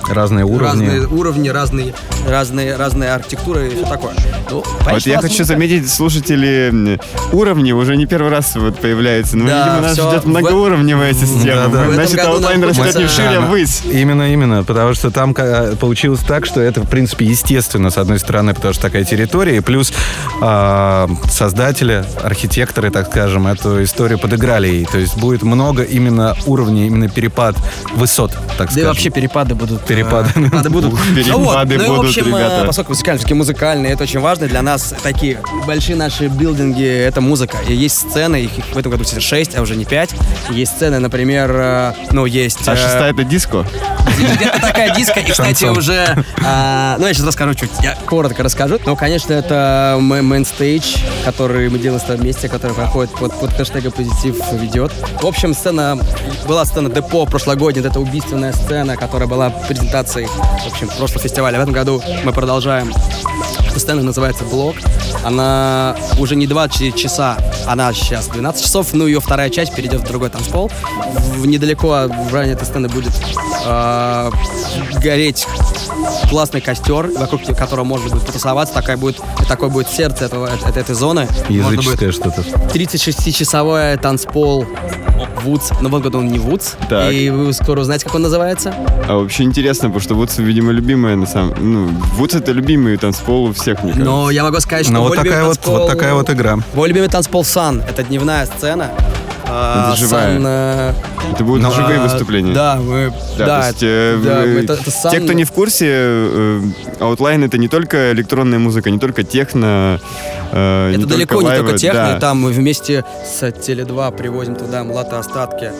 Разные 0.08 0.44
уровни. 0.44 0.86
разные 0.86 1.06
уровни, 1.08 1.48
разные, 1.48 1.94
разные, 2.28 2.76
разные 2.76 3.12
архитектуры 3.12 3.68
и 3.68 3.70
все 3.76 3.84
такое. 3.86 4.12
Ну, 4.50 4.62
Вот 4.90 5.06
я 5.06 5.20
хочу 5.20 5.44
заметить, 5.44 5.90
слушатели, 5.90 6.98
уровни 7.32 7.72
уже 7.72 7.96
не 7.96 8.06
первый 8.06 8.30
раз 8.30 8.54
вот 8.56 8.78
появляются. 8.78 9.36
Но, 9.36 9.46
Да, 9.46 9.64
видимо, 9.66 9.80
нас 9.82 9.92
всё. 9.94 10.10
ждет 10.10 10.24
В- 10.24 10.28
многоуровневая 10.28 11.12
система. 11.14 11.68
В 11.68 11.74
этом 11.74 11.94
Значит, 11.94 12.16
году 12.16 12.40
нам 12.40 12.52
Outline 12.52 12.64
хочется- 12.66 12.82
растет 12.84 13.00
не 13.02 13.06
вширь, 13.08 13.24
а 13.26 13.32
Да, 13.32 13.40
ввысь. 13.40 13.82
Именно, 13.90 14.32
именно, 14.32 14.64
потому 14.64 14.94
что 14.94 15.10
там 15.10 15.34
ка- 15.34 15.74
получилось 15.80 16.20
так, 16.20 16.46
что 16.46 16.60
это, 16.60 16.82
в 16.82 16.88
принципе, 16.88 17.24
естественно, 17.24 17.90
с 17.90 17.98
одной 17.98 18.18
стороны, 18.18 18.54
потому 18.54 18.72
что 18.74 18.82
такая 18.82 19.04
территория, 19.04 19.56
и 19.56 19.60
плюс 19.60 19.92
а, 20.42 21.08
создатели, 21.30 22.04
архитекторы, 22.22 22.90
так 22.90 23.06
скажем, 23.08 23.46
эту 23.46 23.82
историю 23.82 24.18
подыграли 24.18 24.68
ей. 24.68 24.84
То 24.84 24.98
есть 24.98 25.16
будет 25.16 25.42
много 25.42 25.82
именно 25.82 26.36
уровней, 26.46 26.86
именно 26.86 27.08
перепад 27.08 27.56
высот, 27.94 28.32
так 28.58 28.68
Да 28.72 28.80
и 28.80 28.84
скажем. 28.84 28.94
Вообще 29.07 29.11
перепады 29.11 29.54
будут. 29.54 29.82
э, 29.82 29.86
Перепады. 29.86 30.32
перепады 30.34 30.70
будут. 30.70 30.92
Ну 30.92 31.14
перепады 31.14 31.76
ну 31.76 31.84
и, 31.84 31.86
в 31.86 31.90
будут, 31.90 32.07
общем, 32.07 32.34
э, 32.34 32.64
поскольку 32.66 32.90
музыкальные, 32.90 33.18
все-таки 33.18 33.34
музыкальные, 33.34 33.92
это 33.92 34.02
очень 34.04 34.20
важно 34.20 34.46
для 34.46 34.62
нас. 34.62 34.94
Такие 35.02 35.40
большие 35.66 35.96
наши 35.96 36.28
билдинги— 36.28 36.86
это 37.07 37.20
музыка. 37.20 37.59
И 37.68 37.74
есть 37.74 38.11
сцены, 38.11 38.44
их 38.44 38.50
в 38.72 38.78
этом 38.78 38.90
году 38.92 39.04
6, 39.04 39.57
а 39.57 39.62
уже 39.62 39.76
не 39.76 39.84
5. 39.84 40.14
Есть 40.50 40.72
сцены, 40.72 40.98
например, 40.98 41.50
э, 41.54 41.92
ну, 42.12 42.26
есть... 42.26 42.66
А 42.66 42.72
э, 42.72 42.76
шестая 42.76 43.12
это 43.12 43.24
диско? 43.24 43.66
где-то 44.18 44.61
такая 44.61 44.94
диска. 44.94 45.20
И, 45.20 45.30
кстати, 45.30 45.64
уже... 45.64 46.24
а, 46.44 46.96
ну, 46.98 47.07
я 47.07 47.14
сейчас 47.14 47.26
расскажу 47.26 47.54
чуть. 47.54 47.70
Я 47.82 47.96
коротко 48.07 48.42
расскажу. 48.42 48.78
Ну, 48.84 48.96
конечно, 48.96 49.32
это 49.32 49.98
main 50.01 50.39
stage, 50.39 50.97
который 51.24 51.68
мы 51.68 51.78
делаем 51.78 52.00
с 52.00 52.04
тобой 52.04 52.22
вместе, 52.22 52.48
который 52.48 52.72
проходит 52.72 53.12
под, 53.12 53.38
под 53.38 53.52
хэштегом 53.52 53.92
«Позитив 53.92 54.36
ведет». 54.52 54.92
В 55.20 55.26
общем, 55.26 55.54
сцена... 55.54 55.98
Была 56.46 56.64
сцена 56.64 56.88
депо 56.88 57.26
прошлогодняя, 57.26 57.86
эта 57.86 58.00
убийственная 58.00 58.52
сцена, 58.52 58.95
которая 58.97 59.28
была 59.28 59.51
презентацией, 59.51 60.26
в 60.26 60.66
общем, 60.66 60.88
прошлого 60.88 61.20
фестиваля. 61.20 61.59
В 61.59 61.62
этом 61.62 61.72
году 61.72 62.03
мы 62.24 62.32
продолжаем 62.32 62.92
сцена 63.78 64.03
называется 64.03 64.44
«Блок». 64.44 64.76
Она 65.24 65.97
уже 66.18 66.36
не 66.36 66.47
24 66.47 66.92
часа, 66.92 67.36
она 67.66 67.92
сейчас 67.92 68.28
12 68.28 68.62
часов, 68.62 68.92
ну 68.92 69.07
ее 69.07 69.20
вторая 69.20 69.51
часть 69.51 69.74
перейдет 69.74 70.03
в 70.03 70.07
другой 70.07 70.30
танцпол. 70.30 70.70
В, 71.36 71.47
недалеко 71.47 72.09
в 72.09 72.32
районе 72.32 72.53
этой 72.53 72.64
сцены 72.64 72.88
будет 72.88 73.12
э, 73.64 74.30
гореть 75.03 75.47
классный 76.30 76.61
костер, 76.61 77.11
вокруг 77.16 77.42
которого 77.57 77.84
можно 77.84 78.09
будет 78.11 78.26
потусоваться. 78.26 78.74
Такая 78.74 78.97
будет, 78.97 79.20
такое 79.49 79.68
будет 79.68 79.88
сердце 79.88 80.26
этого, 80.26 80.47
этой, 80.47 80.80
этой 80.80 80.94
зоны. 80.94 81.28
Языческое 81.49 82.12
что-то. 82.12 82.42
36-часовой 82.42 83.97
танцпол 83.99 84.66
Вудс. 85.42 85.70
Но 85.80 85.88
в 85.88 85.94
этом 85.96 86.02
году 86.02 86.18
он 86.18 86.28
не 86.28 86.38
Вудс. 86.38 86.74
Так. 86.88 87.12
И 87.12 87.30
вы 87.30 87.52
скоро 87.52 87.80
узнаете, 87.80 88.04
как 88.04 88.14
он 88.14 88.22
называется. 88.22 88.74
А 89.08 89.16
вообще 89.16 89.44
интересно, 89.44 89.88
потому 89.88 90.00
что 90.00 90.14
Вудс, 90.14 90.38
видимо, 90.38 90.72
любимая 90.72 91.16
на 91.16 91.26
самом... 91.26 91.54
Ну, 91.60 91.86
Вудс 92.14 92.34
это 92.34 92.52
любимый 92.52 92.96
танцпол 92.96 93.46
у 93.46 93.52
всех, 93.52 93.82
мне 93.82 93.92
кажется. 93.92 94.10
Но 94.10 94.30
я 94.30 94.42
могу 94.44 94.60
сказать, 94.60 94.84
что 94.86 94.94
Ну, 94.94 95.00
мой 95.00 95.08
вот 95.10 95.16
такая 95.18 95.44
вот, 95.44 95.58
танцпол- 95.58 95.78
вот 95.78 95.88
такая 95.88 96.14
вот 96.14 96.30
игра. 96.30 96.58
Мой 96.74 96.88
любимый 96.88 97.08
танцпол 97.08 97.44
Сан. 97.44 97.82
Это 97.88 98.02
дневная 98.02 98.46
сцена. 98.46 98.90
А, 99.49 99.92
Это 99.92 100.01
живая. 100.01 100.38
Sun, 100.38 100.42
э, 100.47 100.92
Это 101.34 101.44
будут 101.44 101.62
ну, 101.62 101.70
живые 101.70 101.99
а, 101.99 102.03
выступления. 102.03 102.53
Да, 102.53 102.76
мы... 102.76 103.12
Да, 103.38 103.61
то 103.62 103.66
есть, 103.68 103.78
э, 103.82 104.20
да, 104.24 104.40
вы- 104.42 104.61
это- 104.64 104.72
это 104.74 104.90
Sun- 104.90 105.11
Те, 105.12 105.20
кто 105.20 105.32
не 105.34 105.44
в 105.44 105.53
курсе, 105.53 105.86
э, 105.88 106.61
Outline 107.01 107.44
это 107.47 107.57
не 107.59 107.68
только 107.68 108.12
электронная 108.12 108.59
музыка, 108.59 108.90
не 108.90 108.99
только 108.99 109.22
техно, 109.22 110.01
э, 110.53 110.90
Это 110.90 110.99
не 110.99 111.05
далеко 111.05 111.36
только 111.36 111.53
не 111.53 111.59
только 111.59 111.78
техно, 111.78 112.12
да. 112.14 112.20
там 112.20 112.40
мы 112.40 112.51
вместе 112.51 113.05
с 113.24 113.42
Теле2 113.42 114.16
привозим 114.16 114.57
туда 114.57 114.82
млата 114.84 115.18
остатки, 115.18 115.70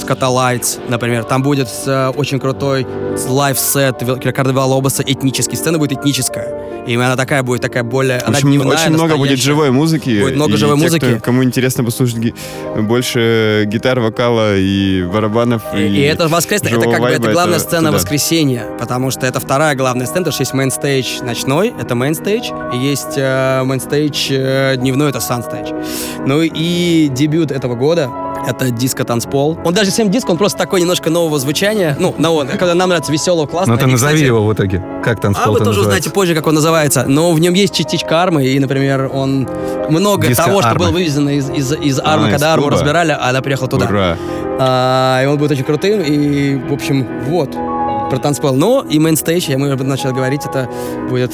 Skatalites, 0.00 0.76
например. 0.88 1.24
Там 1.24 1.42
будет 1.42 1.68
э, 1.86 2.08
очень 2.16 2.38
крутой 2.38 2.86
live 3.28 3.70
set 3.70 4.02
Рикардо 4.24 4.52
Виллалобоса, 4.52 5.02
этнический. 5.04 5.56
Сцена 5.56 5.78
будет 5.78 5.92
этническая. 5.98 6.84
И 6.86 6.94
она 6.94 7.16
такая 7.16 7.42
будет, 7.42 7.60
такая 7.60 7.82
более... 7.82 8.18
она 8.20 8.38
Очень, 8.38 8.48
дневная, 8.48 8.76
очень 8.78 8.90
много 8.90 9.16
будет 9.16 9.20
настоящая. 9.32 9.44
живой 9.44 9.70
музыки. 9.72 10.20
Будет 10.22 10.36
много 10.36 10.56
живой 10.56 10.76
те, 10.78 10.82
музыки. 10.84 11.04
кто- 11.04 11.20
кому 11.20 11.44
интересно 11.44 11.84
послушать 11.84 12.16
ги- 12.16 12.34
больше 13.08 13.64
гитар, 13.66 14.00
вокала 14.00 14.56
и 14.56 15.02
барабанов. 15.02 15.62
И, 15.74 15.78
и 15.78 16.00
это 16.00 16.28
воскресное, 16.28 16.72
это 16.72 16.90
как 16.90 17.00
бы 17.00 17.08
это 17.08 17.32
главная 17.32 17.56
это 17.56 17.66
сцена 17.66 17.88
туда. 17.88 17.92
воскресенья, 17.92 18.66
потому 18.78 19.10
что 19.10 19.26
это 19.26 19.40
вторая 19.40 19.74
главная 19.74 20.06
сцена, 20.06 20.20
потому 20.20 20.32
что 20.32 20.42
есть 20.42 20.54
main 20.54 20.84
stage 20.84 21.22
ночной, 21.22 21.72
это 21.80 21.94
main 21.94 22.16
stage, 22.16 22.50
и 22.74 22.76
есть 22.76 23.16
э, 23.16 23.62
main 23.64 23.92
stage 23.92 24.28
э, 24.30 24.76
дневной, 24.76 25.10
это 25.10 25.20
sun 25.20 25.37
stage. 25.37 25.72
Ну 26.26 26.42
и 26.42 27.08
дебют 27.08 27.50
этого 27.50 27.74
года 27.74 28.10
это 28.46 28.70
диско 28.70 29.04
танцпол. 29.04 29.58
Он 29.64 29.74
даже 29.74 29.90
не 29.90 29.95
совсем 29.95 30.10
диско, 30.10 30.30
он 30.30 30.38
просто 30.38 30.58
такой 30.58 30.80
немножко 30.80 31.10
нового 31.10 31.38
звучания. 31.38 31.96
Ну, 31.98 32.14
на 32.18 32.30
он, 32.30 32.48
когда 32.48 32.74
нам 32.74 32.88
нравится 32.88 33.12
веселого, 33.12 33.46
классного. 33.46 33.76
Ну 33.76 33.80
ты 33.82 33.86
назови 33.90 34.14
кстати, 34.14 34.26
его 34.26 34.44
в 34.44 34.52
итоге. 34.52 34.82
Как 35.04 35.18
А 35.18 35.22
танцпол 35.22 35.54
вы 35.54 35.60
тоже 35.60 35.80
узнаете 35.80 36.10
позже, 36.10 36.34
как 36.34 36.46
он 36.46 36.54
называется. 36.54 37.04
Но 37.06 37.32
в 37.32 37.40
нем 37.40 37.54
есть 37.54 37.74
частичка 37.74 38.22
армы, 38.22 38.46
и, 38.46 38.58
например, 38.58 39.10
он 39.12 39.48
много 39.88 40.28
Диско 40.28 40.44
того, 40.44 40.62
что 40.62 40.74
было 40.74 40.90
вывезено 40.90 41.30
из, 41.30 41.48
из, 41.50 41.72
из 41.72 41.98
А, 41.98 42.14
армы, 42.14 42.28
из 42.28 42.32
когда 42.32 42.52
арму 42.52 42.64
клуба. 42.64 42.76
разбирали, 42.76 43.12
а 43.12 43.28
она 43.30 43.40
приехала 43.42 43.68
туда. 43.68 43.86
Ура. 43.86 44.16
А, 44.60 45.22
и 45.22 45.26
он 45.26 45.38
будет 45.38 45.52
очень 45.52 45.64
крутым, 45.64 46.00
и, 46.00 46.56
в 46.56 46.72
общем, 46.72 47.06
вот, 47.26 47.52
про 48.10 48.18
танцпол. 48.18 48.54
Ну, 48.54 48.82
и 48.82 48.98
main 48.98 49.18
stage, 49.18 49.48
я 49.48 49.58
мы 49.58 49.74
начали 49.76 50.12
говорить, 50.12 50.44
это 50.46 50.68
будет 51.08 51.32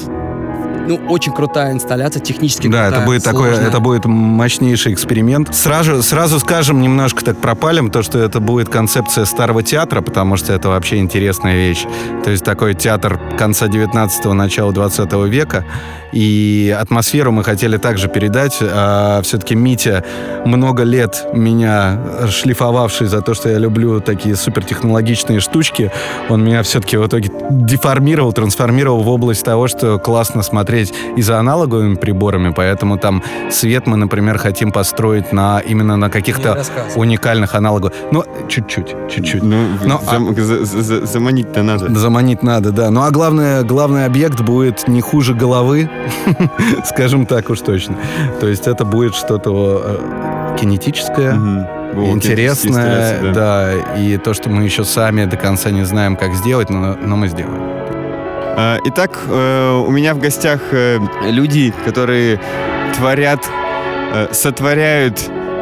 ну, 0.87 1.01
очень 1.09 1.33
крутая 1.33 1.73
инсталляция, 1.73 2.21
технически 2.21 2.69
Да, 2.69 2.85
крутая, 2.85 2.91
это 2.91 3.07
будет 3.07 3.25
такой, 3.25 3.49
сложная. 3.49 3.69
это 3.69 3.81
будет 3.81 4.05
мощнейший 4.05 4.93
эксперимент. 4.93 5.55
Сразу, 5.55 6.03
сразу 6.03 6.39
скажем, 6.41 6.81
немножко 6.81 7.25
так 7.25 7.39
пропалим, 7.39 7.91
то, 7.91 8.03
что 8.03 8.19
это 8.19 8.41
будет 8.41 8.69
концепция 8.69 9.25
старого 9.25 9.63
театра, 9.63 10.01
потому 10.01 10.37
что 10.37 10.53
это 10.53 10.69
вообще 10.69 10.99
интересная 10.99 11.55
вещь. 11.57 11.85
То 12.25 12.31
есть 12.31 12.45
такой 12.45 12.75
театр 12.75 13.21
конца 13.39 13.67
19-го, 13.67 14.33
начала 14.35 14.73
20 14.73 15.13
века. 15.29 15.65
И 16.13 16.77
атмосферу 16.79 17.33
мы 17.33 17.43
хотели 17.43 17.77
также 17.77 18.09
передать. 18.09 18.59
А, 18.61 19.21
все-таки 19.23 19.57
Митя 19.57 20.05
много 20.45 20.85
лет 20.85 21.27
меня 21.33 21.99
шлифовавший 22.31 23.09
за 23.09 23.21
то, 23.21 23.35
что 23.35 23.49
я 23.49 23.59
люблю 23.59 24.01
такие 24.01 24.37
супертехнологичные 24.37 25.41
штучки, 25.41 25.91
он 26.29 26.45
меня 26.45 26.63
все-таки 26.63 26.97
в 26.97 27.07
итоге 27.07 27.31
деформировал, 27.51 28.33
трансформировал 28.33 29.03
в 29.03 29.09
область 29.09 29.45
того, 29.45 29.67
что 29.67 29.99
классно 29.99 30.43
смотреть 30.43 30.74
и 30.75 31.23
за 31.23 31.39
аналоговыми 31.39 31.95
приборами, 31.95 32.53
поэтому 32.57 32.99
там 32.99 33.23
свет 33.51 33.87
мы, 33.87 33.97
например, 33.97 34.39
хотим 34.39 34.73
построить 34.73 35.33
на 35.33 35.61
именно 35.61 35.97
на 35.97 36.11
каких-то 36.11 36.63
уникальных 36.97 37.55
аналоговых. 37.55 37.93
Ну, 38.13 38.25
чуть-чуть, 38.49 38.95
чуть-чуть. 39.11 39.43
Ну, 39.43 39.57
Ну, 39.85 40.01
зам- 40.05 40.35
за- 40.41 40.65
за- 40.65 40.83
за- 40.83 41.07
заманить-то 41.07 41.63
надо. 41.63 41.95
Заманить 41.95 42.43
надо, 42.43 42.71
да. 42.73 42.91
Ну 42.91 43.03
а 43.03 43.11
главное, 43.11 43.63
главный 43.63 44.05
объект 44.07 44.41
будет 44.41 44.89
не 44.89 45.01
хуже 45.01 45.35
головы, 45.35 45.89
скажем 46.85 47.27
так 47.27 47.51
уж 47.51 47.61
точно. 47.61 47.97
То 48.41 48.47
есть 48.49 48.67
это 48.67 48.85
будет 48.85 49.15
что-то 49.15 49.83
э, 49.85 50.57
кинетическое. 50.61 51.35
Во, 51.95 52.03
интересное, 52.11 52.71
инсталляция, 53.21 53.33
да. 53.35 53.73
и 53.99 54.17
то, 54.17 54.35
что 54.35 54.51
мы 54.51 54.65
еще 54.65 54.85
сами 54.85 55.27
до 55.27 55.37
конца 55.37 55.71
не 55.71 55.85
знаем, 55.85 56.17
как 56.17 56.35
сделать, 56.35 56.69
но, 56.71 56.97
но 57.01 57.17
мы 57.17 57.29
сделаем. 57.29 57.74
А, 58.57 58.79
Итак, 58.85 59.19
э, 59.29 59.85
у 59.87 59.91
меня 59.91 60.15
в 60.15 60.19
гостях 60.19 60.61
э, 60.73 60.99
люди, 61.29 61.73
которые 61.85 62.41
творят, 62.97 63.49
э, 64.15 64.29
сотворяют 64.33 65.19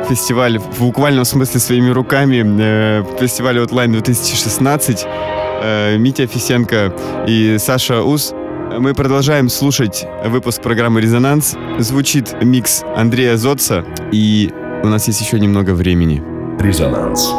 фестиваль 0.09 0.59
в 0.59 0.80
буквальном 0.80 1.24
смысле 1.24 1.61
своими 1.61 1.90
руками. 1.90 2.43
э, 2.45 3.03
Фестиваль 3.18 3.59
Outline 3.59 3.93
2016. 3.93 5.07
э, 5.07 5.97
Митя 5.97 6.26
Фисенко 6.26 6.93
и 7.26 7.57
Саша 7.59 8.03
Ус. 8.03 8.34
Мы 8.78 8.95
продолжаем 8.95 9.49
слушать 9.49 10.05
выпуск 10.26 10.62
программы 10.62 11.01
«Резонанс». 11.01 11.55
Звучит 11.78 12.34
микс 12.43 12.82
Андрея 12.97 13.36
Зотца, 13.36 13.84
и 14.12 14.51
у 14.82 14.88
нас 14.88 15.07
есть 15.09 15.20
еще 15.20 15.38
немного 15.38 15.70
времени. 15.74 16.22
Резонанс. 16.59 17.30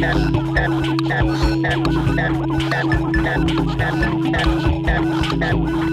Thank 0.00 0.34
you. 5.74 5.89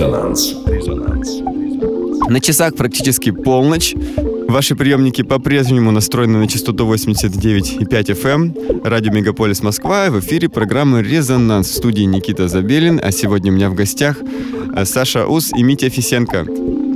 Резонанс. 0.00 0.54
Резонанс. 0.64 1.42
На 2.30 2.40
часах 2.40 2.74
практически 2.74 3.30
полночь. 3.32 3.94
Ваши 4.48 4.74
приемники 4.74 5.20
по-прежнему 5.20 5.90
настроены 5.90 6.38
на 6.38 6.48
частоту 6.48 6.90
89,5 6.90 7.86
FM. 7.86 8.80
Радио 8.82 9.12
Мегаполис 9.12 9.62
Москва. 9.62 10.08
В 10.08 10.18
эфире 10.20 10.48
программы 10.48 11.02
«Резонанс». 11.02 11.68
В 11.68 11.74
студии 11.74 12.04
Никита 12.04 12.48
Забелин. 12.48 12.98
А 13.04 13.12
сегодня 13.12 13.52
у 13.52 13.54
меня 13.54 13.68
в 13.68 13.74
гостях 13.74 14.16
э, 14.74 14.86
Саша 14.86 15.26
Ус 15.26 15.52
и 15.54 15.62
Митя 15.62 15.90
Фисенко 15.90 16.46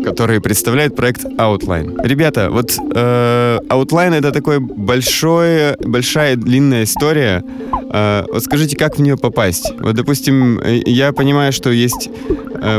которые 0.05 0.41
представляют 0.41 0.95
проект 0.95 1.25
Outline. 1.25 1.97
Ребята, 2.05 2.51
вот 2.51 2.77
э, 2.79 3.59
Outline 3.71 4.15
это 4.15 4.33
такой 4.33 4.61
большой, 4.61 5.77
большая 5.79 6.37
длинная 6.37 6.85
история. 6.85 7.43
Э, 7.91 8.25
вот 8.31 8.45
скажите, 8.45 8.77
как 8.77 8.99
в 8.99 9.01
нее 9.01 9.17
попасть? 9.17 9.73
Вот, 9.81 9.95
допустим, 9.95 10.59
э, 10.59 10.83
я 10.85 11.13
понимаю, 11.13 11.53
что 11.53 11.71
есть 11.71 12.11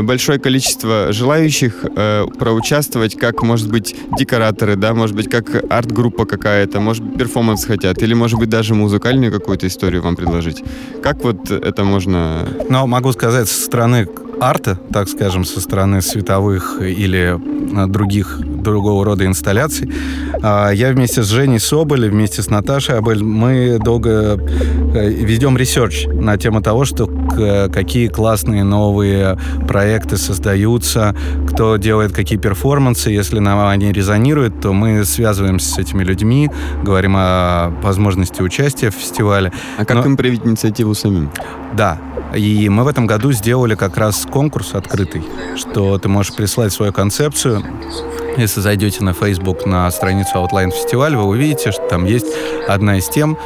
большое 0.02 0.38
количество 0.38 1.12
желающих 1.12 1.84
э, 1.84 2.26
проучаствовать, 2.38 3.16
как, 3.16 3.42
может 3.42 3.70
быть, 3.70 3.94
декораторы, 4.18 4.76
да, 4.76 4.94
может 4.94 5.16
быть, 5.16 5.28
как 5.28 5.64
арт-группа 5.70 6.26
какая-то, 6.26 6.80
может 6.80 7.04
быть, 7.04 7.18
перформанс 7.18 7.64
хотят, 7.64 8.02
или, 8.02 8.14
может 8.14 8.38
быть, 8.38 8.48
даже 8.48 8.74
музыкальную 8.74 9.32
какую-то 9.32 9.66
историю 9.66 10.02
вам 10.02 10.16
предложить. 10.16 10.62
Как 11.02 11.22
вот 11.24 11.50
это 11.50 11.84
можно... 11.84 12.46
Но 12.68 12.86
могу 12.86 13.12
сказать, 13.12 13.48
со 13.48 13.62
стороны 13.62 14.08
арта, 14.40 14.78
так 14.92 15.08
скажем, 15.08 15.44
со 15.44 15.60
стороны 15.60 16.02
световых 16.02 16.80
или 16.80 17.38
а, 17.76 17.86
других 17.86 18.38
другого 18.40 19.04
рода 19.04 19.24
инсталляций. 19.26 19.90
А, 20.42 20.70
Я 20.70 20.90
вместе 20.90 21.22
с 21.22 21.26
Женей 21.26 21.60
Соболь, 21.60 22.08
вместе 22.08 22.42
с 22.42 22.50
Наташей 22.50 22.98
Абель, 22.98 23.22
мы 23.22 23.78
долго 23.82 24.38
э, 24.94 25.10
ведем 25.10 25.56
research 25.56 26.06
на 26.06 26.36
тему 26.36 26.62
того, 26.62 26.84
что 26.84 27.06
какие 27.36 28.08
классные 28.08 28.64
новые 28.64 29.38
проекты 29.68 30.16
создаются, 30.16 31.14
кто 31.50 31.76
делает 31.76 32.12
какие 32.12 32.38
перформансы. 32.38 33.10
Если 33.10 33.38
нам 33.38 33.66
они 33.66 33.92
резонируют, 33.92 34.60
то 34.60 34.72
мы 34.72 35.04
связываемся 35.04 35.74
с 35.74 35.78
этими 35.78 36.02
людьми, 36.04 36.50
говорим 36.82 37.14
о 37.16 37.70
возможности 37.82 38.42
участия 38.42 38.90
в 38.90 38.94
фестивале. 38.94 39.52
А 39.78 39.84
как 39.84 39.98
Но- 39.98 40.04
им 40.04 40.16
проявить 40.16 40.44
инициативу 40.46 40.94
самим? 40.94 41.30
Да. 41.74 41.98
И 42.34 42.68
мы 42.68 42.84
в 42.84 42.88
этом 42.88 43.06
году 43.06 43.32
сделали 43.32 43.74
как 43.74 43.96
раз 43.96 44.26
конкурс 44.30 44.74
открытый, 44.74 45.24
что 45.56 45.98
ты 45.98 46.08
можешь 46.08 46.34
прислать 46.34 46.72
свою 46.72 46.92
концепцию. 46.92 47.62
Если 48.36 48.60
зайдете 48.60 49.02
на 49.02 49.14
Facebook, 49.14 49.64
на 49.64 49.90
страницу 49.90 50.32
Outline 50.34 50.70
фестиваль, 50.70 51.16
вы 51.16 51.24
увидите, 51.24 51.72
что 51.72 51.82
там 51.88 52.04
есть 52.04 52.26
одна 52.68 52.98
из 52.98 53.08
тем, 53.08 53.38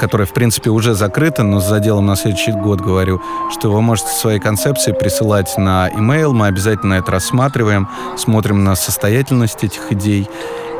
которая, 0.00 0.26
в 0.26 0.32
принципе, 0.32 0.70
уже 0.70 0.94
закрыта, 0.94 1.42
но 1.42 1.60
с 1.60 1.68
заделом 1.68 2.06
на 2.06 2.16
следующий 2.16 2.52
год 2.52 2.80
говорю, 2.80 3.20
что 3.50 3.70
вы 3.70 3.82
можете 3.82 4.08
свои 4.08 4.38
концепции 4.38 4.92
присылать 4.92 5.58
на 5.58 5.90
email, 5.90 6.32
мы 6.32 6.46
обязательно 6.46 6.94
это 6.94 7.12
рассматриваем, 7.12 7.88
смотрим 8.16 8.64
на 8.64 8.74
состоятельность 8.74 9.62
этих 9.64 9.92
идей. 9.92 10.28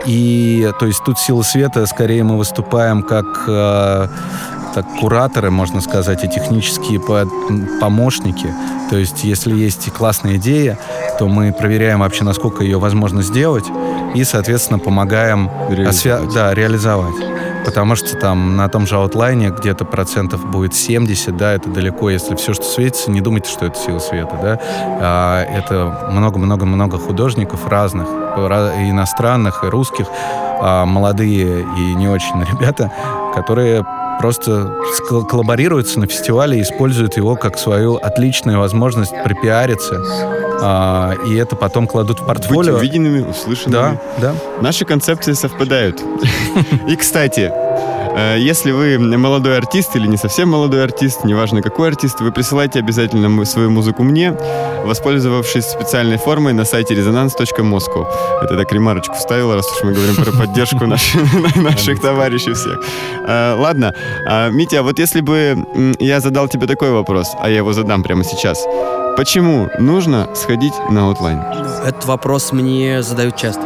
И, 0.07 0.71
то 0.81 0.87
есть, 0.87 1.05
тут 1.05 1.19
сила 1.19 1.43
света, 1.43 1.85
скорее 1.87 2.25
мы 2.25 2.39
выступаем 2.39 3.03
как 3.03 3.27
э, 3.49 4.09
так, 4.75 4.87
кураторы, 5.01 5.51
можно 5.51 5.81
сказать, 5.81 6.25
и 6.25 6.29
технические 6.29 7.01
по- 7.01 7.29
помощники. 7.81 8.53
То 8.91 8.97
есть, 8.97 9.25
если 9.25 9.55
есть 9.55 9.91
классная 9.93 10.37
идея, 10.37 10.79
то 11.19 11.29
мы 11.29 11.53
проверяем 11.53 12.01
вообще, 12.01 12.25
насколько 12.25 12.63
ее 12.65 12.79
возможно 12.79 13.23
сделать, 13.23 13.65
и, 14.15 14.25
соответственно, 14.25 14.79
помогаем 14.79 15.51
Реализовать. 15.69 16.35
да, 16.35 16.55
реализовать. 16.55 17.15
Потому 17.65 17.97
что 17.97 18.17
там 18.17 18.57
на 18.57 18.69
том 18.69 18.87
же 18.87 18.97
аутлайне 18.97 19.51
где-то 19.51 19.85
процентов 19.85 20.47
будет 20.47 20.75
70, 20.75 21.37
да, 21.37 21.53
это 21.53 21.69
далеко, 21.69 22.09
если 22.09 22.35
все, 22.37 22.55
что 22.55 22.65
светится, 22.65 23.11
не 23.11 23.21
думайте, 23.21 23.51
что 23.51 23.67
это 23.67 23.79
сила 23.79 23.99
света, 23.99 24.39
да. 24.41 24.59
А, 25.01 25.43
это 25.45 26.09
много-много-много 26.11 26.99
художников 26.99 27.67
разных, 27.67 28.09
и 28.09 28.91
иностранных, 28.91 29.65
и 29.65 29.67
русских, 29.67 30.07
а, 30.61 30.87
молодые 30.87 31.61
и 31.77 31.95
не 31.95 32.09
очень 32.09 32.43
ребята, 32.53 32.91
которые 33.35 33.85
просто 34.21 34.75
коллаборируются 35.29 36.01
на 36.01 36.07
фестивале 36.07 36.59
и 36.59 36.63
используют 36.63 37.17
его 37.17 37.37
как 37.37 37.59
свою 37.59 37.97
отличную 37.97 38.59
возможность 38.59 39.13
припиариться. 39.25 40.03
А, 40.61 41.13
и 41.29 41.37
это 41.37 41.55
потом 41.57 41.87
кладут 41.87 42.19
в 42.19 42.27
Быть 42.27 42.29
портфолио. 42.29 42.77
увиденными, 42.77 43.21
услышанными. 43.29 43.99
Да, 44.21 44.33
да. 44.33 44.35
Наши 44.61 44.85
концепции 44.85 45.33
совпадают. 45.33 46.03
И, 46.89 46.97
кстати, 46.97 47.53
если 48.39 48.73
вы 48.73 48.99
молодой 48.99 49.57
артист 49.57 49.97
или 49.97 50.07
не 50.07 50.17
совсем 50.17 50.49
молодой 50.49 50.83
артист, 50.85 51.25
неважно 51.25 51.63
какой 51.63 51.89
артист, 51.89 52.21
вы 52.21 52.33
присылайте 52.33 52.79
обязательно 52.79 53.45
свою 53.45 53.71
музыку 53.71 54.03
мне, 54.03 54.37
воспользовавшись 54.85 55.65
специальной 55.65 56.17
формой 56.17 56.53
на 56.53 56.65
сайте 56.65 56.95
resonance.moscow. 56.95 58.07
Это 58.43 58.57
так 58.57 58.73
ремарочку 58.73 59.15
вставила, 59.15 59.55
раз 59.55 59.67
уж 59.73 59.85
мы 59.85 59.93
говорим 59.93 60.17
про 60.17 60.33
поддержку 60.33 60.87
наших, 61.57 62.01
товарищей 62.01 62.53
всех. 62.55 62.79
Э, 63.27 63.55
Ладно, 63.59 63.93
А, 64.27 64.51
Митя, 64.51 64.83
вот 64.83 64.99
если 64.99 65.21
бы 65.21 65.57
я 65.99 66.21
задал 66.21 66.49
тебе 66.49 66.67
такой 66.67 66.91
вопрос, 66.91 67.29
а 67.41 67.49
я 67.49 67.57
его 67.59 67.73
задам 67.73 68.03
прямо 68.03 68.25
сейчас. 68.25 68.65
Почему 69.17 69.69
нужно 69.79 70.29
сходить 70.35 70.75
на 70.91 71.07
Outline? 71.07 71.41
Этот 71.85 72.05
вопрос 72.07 72.53
мне 72.53 73.03
задают 73.03 73.37
часто. 73.37 73.63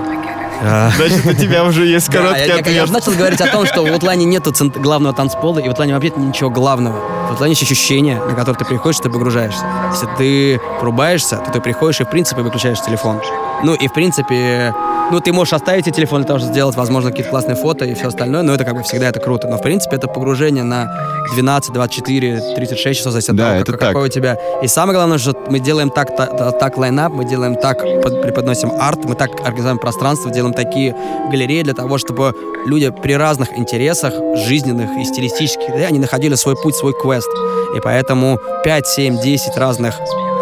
Значит, 0.97 1.27
у 1.27 1.33
тебя 1.35 1.65
уже 1.65 1.87
есть 1.87 2.09
короткий 2.11 2.41
я, 2.41 2.47
я- 2.47 2.55
я 2.55 2.61
ответ. 2.61 2.85
уже 2.85 2.93
начал 2.93 3.13
говорить 3.13 3.41
о 3.41 3.47
том, 3.49 3.67
что 3.67 3.85
в 3.85 3.93
Outline 3.93 4.21
е 4.21 4.25
нету 4.25 4.53
главного 4.77 5.15
танцпола, 5.15 5.59
и 5.59 5.69
в 5.69 5.73
Outline 5.73 5.92
е 5.92 5.95
вообще 5.95 6.13
ничего 6.17 6.51
главного. 6.51 6.97
В 7.31 7.33
Outline 7.35 7.50
е 7.50 7.53
есть 7.53 7.63
ощущение, 7.63 8.17
на 8.21 8.35
которое 8.35 8.59
ты 8.59 8.65
приходишь, 8.65 9.01
ты 9.01 9.11
погружаешься. 9.11 9.65
Если 9.93 10.09
ты 10.19 10.61
врубаешься, 10.81 11.37
то 11.37 11.51
ты 11.51 11.61
приходишь 11.61 12.01
и, 12.01 12.05
в 12.05 12.11
принципе, 12.11 12.43
выключаешь 12.43 12.81
телефон. 12.81 13.21
Ну, 13.65 13.75
и, 13.75 13.89
в 13.89 13.93
принципе, 13.93 14.75
ну, 15.11 15.21
ты 15.21 15.33
можешь 15.33 15.53
оставить 15.53 15.85
тебе 15.85 15.95
телефон 15.95 16.21
для 16.23 16.27
того, 16.29 16.39
чтобы 16.39 16.53
сделать, 16.53 16.77
возможно, 16.77 17.11
какие-то 17.11 17.31
классные 17.31 17.57
фото 17.57 17.85
и 17.85 17.95
все 17.95 18.09
остальное, 18.09 18.43
но 18.43 18.55
это 18.55 18.65
как 18.65 18.75
бы 18.75 18.83
всегда 18.83 19.09
это 19.09 19.21
круто. 19.21 19.47
Но, 19.49 19.59
в 19.59 19.63
принципе, 19.63 19.97
это 19.97 20.09
погружение 20.09 20.65
на 20.65 20.91
12, 21.35 21.73
24, 21.73 22.55
36 22.57 22.99
часов, 22.99 23.13
зависит 23.13 23.31
от 23.31 23.37
Да, 23.37 23.49
того, 23.51 23.61
это 23.61 23.73
как- 23.73 23.81
так. 23.81 23.89
какой 23.91 24.09
у 24.09 24.11
тебя. 24.11 24.39
И 24.63 24.69
самое 24.69 24.97
главное, 24.97 25.19
что 25.19 25.35
мы 25.51 25.59
делаем 25.59 25.91
так, 25.91 26.17
так, 26.17 26.59
так 26.59 26.79
лайнап, 26.79 27.13
мы 27.13 27.25
делаем 27.25 27.57
так, 27.57 27.79
под- 28.03 28.23
преподносим 28.23 28.73
арт, 28.81 29.05
мы 29.05 29.15
так 29.15 29.31
организуем 29.41 29.79
пространство, 29.79 30.31
делаем 30.31 30.55
такие 30.55 30.95
галереи 31.31 31.63
для 31.63 31.75
того, 31.75 31.99
чтобы 31.99 32.35
люди 32.67 32.91
при 32.91 33.13
разных 33.15 33.59
интересах, 33.59 34.15
жизненных 34.37 34.91
и 34.99 35.05
стилистических, 35.05 35.69
да, 35.69 35.87
они 35.89 35.99
находили 35.99 36.35
свой 36.37 36.57
путь, 36.57 36.75
свой 36.77 36.95
квест. 36.95 37.29
И 37.77 37.81
поэтому 37.81 38.39
5, 38.65 38.87
7, 38.87 39.21
10 39.21 39.57
разных 39.57 39.95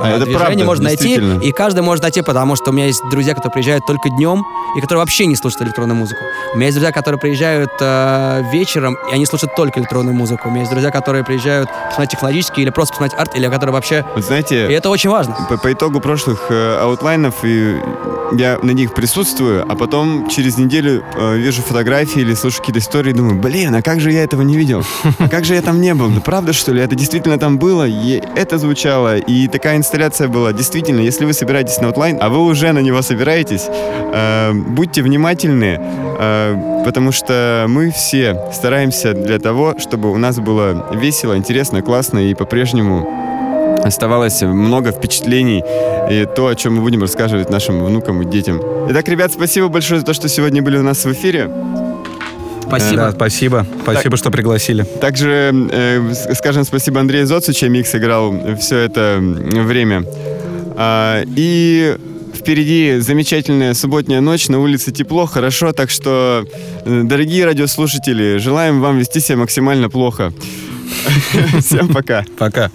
А 0.03 0.09
это 0.09 0.25
движений 0.25 0.39
правда, 0.39 0.65
можно 0.65 0.85
найти, 0.85 1.15
и 1.43 1.53
каждый 1.53 1.83
может 1.83 2.03
найти, 2.03 2.23
потому 2.23 2.57
что 2.57 2.71
у 2.71 2.73
меня 2.73 2.87
есть 2.87 3.03
друзья, 3.11 3.35
которые 3.35 3.53
приезжают 3.53 3.87
только 3.87 4.09
днем, 4.11 4.45
и 4.77 4.81
которые 4.81 5.01
вообще 5.01 5.27
не 5.27 5.37
слушают 5.37 5.63
электронную 5.63 5.97
музыку. 5.97 6.21
У 6.55 6.57
меня 6.57 6.67
есть 6.67 6.77
друзья, 6.77 6.93
которые 6.93 7.19
приезжают 7.19 7.71
э, 7.81 8.43
вечером, 8.53 8.97
и 9.11 9.15
они 9.15 9.27
слушают 9.27 9.55
только 9.55 9.81
электронную 9.81 10.15
музыку. 10.17 10.49
У 10.49 10.51
меня 10.51 10.61
есть 10.61 10.71
друзья, 10.71 10.91
которые 10.91 11.25
приезжают 11.25 11.69
посмотреть 11.89 12.11
технологический 12.11 12.63
или 12.63 12.71
просто 12.71 12.95
посмотреть 12.95 13.21
арт, 13.21 13.37
или 13.37 13.47
которые 13.49 13.73
вообще... 13.73 14.05
Вот 14.15 14.25
знаете, 14.25 14.69
И 14.69 14.73
это 14.73 14.91
очень 14.91 15.11
важно. 15.11 15.37
по, 15.49 15.57
по 15.57 15.73
итогу 15.73 16.01
прошлых 16.01 16.47
э, 16.51 16.79
Outline 16.81 17.23
ов 17.23 17.35
и 17.45 17.77
я 18.33 18.59
на 18.63 18.71
них 18.71 18.95
присутствую, 18.95 19.65
а 19.69 19.75
потом 19.75 20.29
через 20.29 20.57
неделю 20.57 21.03
э, 21.17 21.37
вижу 21.37 21.63
фотографии 21.63 22.21
или 22.21 22.35
слышу 22.35 22.59
какие-то 22.59 22.79
истории 22.79 23.11
и 23.11 23.13
думаю, 23.13 23.41
блин, 23.41 23.75
а 23.75 23.83
как 23.83 24.01
же 24.01 24.13
я 24.13 24.23
этого 24.23 24.43
не 24.43 24.57
видел? 24.57 24.85
А 25.19 25.29
как 25.29 25.45
же 25.45 25.55
я 25.55 25.63
там 25.63 25.81
не 25.81 25.95
был? 25.95 26.11
Да 26.11 26.21
правда, 26.21 26.53
что 26.53 26.73
ли? 26.73 26.81
Это 26.81 26.95
действительно 26.95 27.39
там 27.39 27.59
было? 27.59 27.87
И 27.87 28.23
это 28.37 28.59
звучало, 28.59 29.19
и 29.19 29.49
такая 29.49 29.77
инсталляция 29.91 30.28
была. 30.28 30.53
Действительно, 30.53 31.01
если 31.01 31.24
вы 31.24 31.32
собираетесь 31.32 31.80
на 31.80 31.88
Outline, 31.89 32.16
а 32.20 32.28
вы 32.28 32.38
уже 32.45 32.70
на 32.70 32.78
него 32.78 33.03
собираетесь, 33.03 33.66
э, 33.68 34.53
будьте 34.53 35.03
внимательны, 35.03 35.80
э, 35.80 36.82
потому 36.84 37.11
что 37.11 37.66
мы 37.68 37.91
все 37.91 38.36
стараемся 38.53 39.14
для 39.14 39.41
того, 39.41 39.74
чтобы 39.80 40.12
у 40.12 40.16
нас 40.16 40.38
было 40.38 40.86
весело, 40.95 41.36
интересно, 41.36 41.82
классно 41.82 42.20
и 42.20 42.34
по-прежнему 42.34 43.05
оставалось 43.84 44.43
много 44.43 44.93
впечатлений 44.93 45.64
и 46.09 46.24
то, 46.36 46.47
о 46.47 46.55
чем 46.55 46.76
мы 46.76 46.82
будем 46.82 47.01
рассказывать 47.01 47.51
нашим 47.51 47.84
внукам 47.84 48.22
и 48.22 48.24
детям. 48.24 48.62
Итак, 48.91 49.09
ребят, 49.09 49.32
спасибо 49.32 49.66
большое 49.66 49.99
за 49.99 50.07
то, 50.07 50.14
что 50.14 50.28
сегодня 50.28 50.62
были 50.62 50.78
у 50.78 50.82
нас 50.82 51.05
в 51.05 51.12
эфире. 51.12 51.51
Спасибо. 52.71 52.97
Да, 52.97 53.12
спасибо. 53.12 53.66
Спасибо, 53.83 54.16
что 54.16 54.31
пригласили. 54.31 54.85
Также 55.01 55.53
э, 55.71 56.35
скажем 56.35 56.64
спасибо 56.64 57.01
Андрею 57.01 57.27
Зоцу, 57.27 57.53
чей 57.53 57.68
микс 57.68 57.95
играл 57.95 58.57
все 58.59 58.79
это 58.79 59.18
время. 59.21 60.05
А, 60.77 61.23
и 61.37 61.97
впереди 62.35 62.99
замечательная 63.01 63.75
субботняя 63.75 64.21
ночь, 64.21 64.49
на 64.49 64.61
улице 64.61 64.93
тепло, 64.93 65.27
хорошо, 65.27 65.73
так 65.73 65.91
что, 65.91 66.47
э, 66.85 67.03
дорогие 67.05 67.45
радиослушатели, 67.45 68.39
желаем 68.39 68.81
вам 68.81 68.99
вести 68.99 69.21
себя 69.21 69.39
максимально 69.39 69.91
плохо. 69.91 70.33
Всем 71.61 71.89
пока. 71.89 72.25
Пока. 72.39 72.71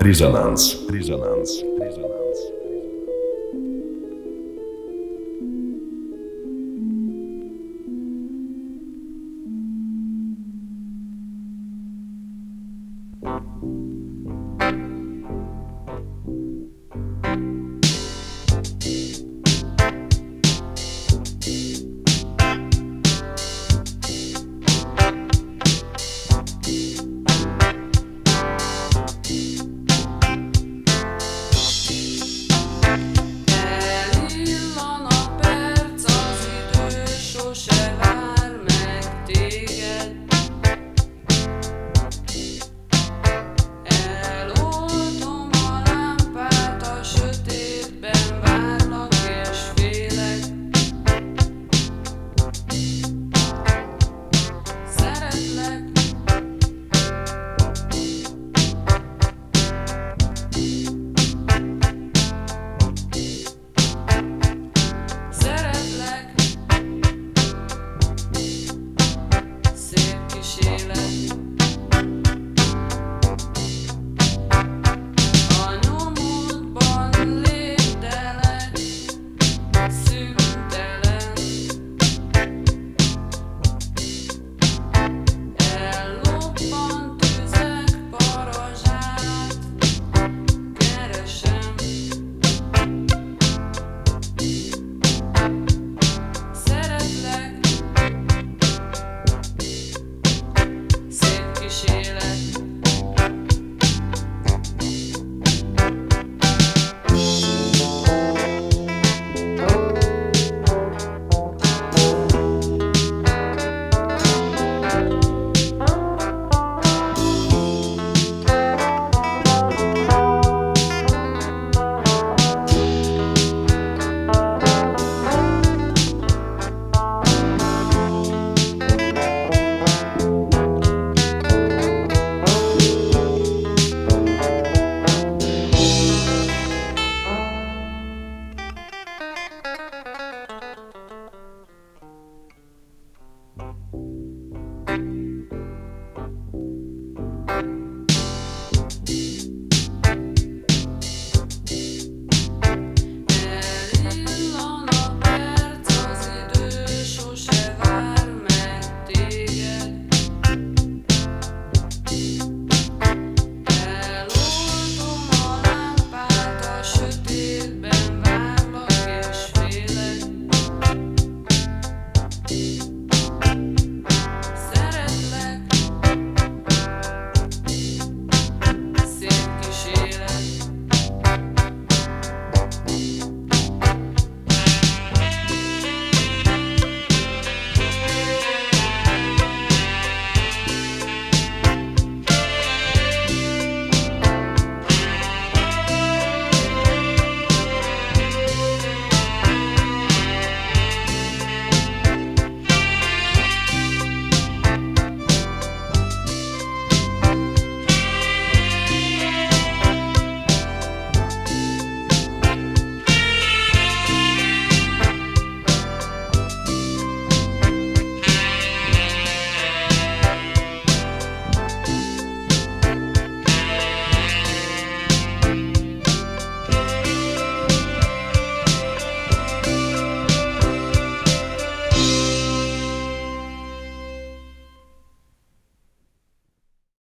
Резонанс. 0.00 0.76
Резонанс. 0.88 1.60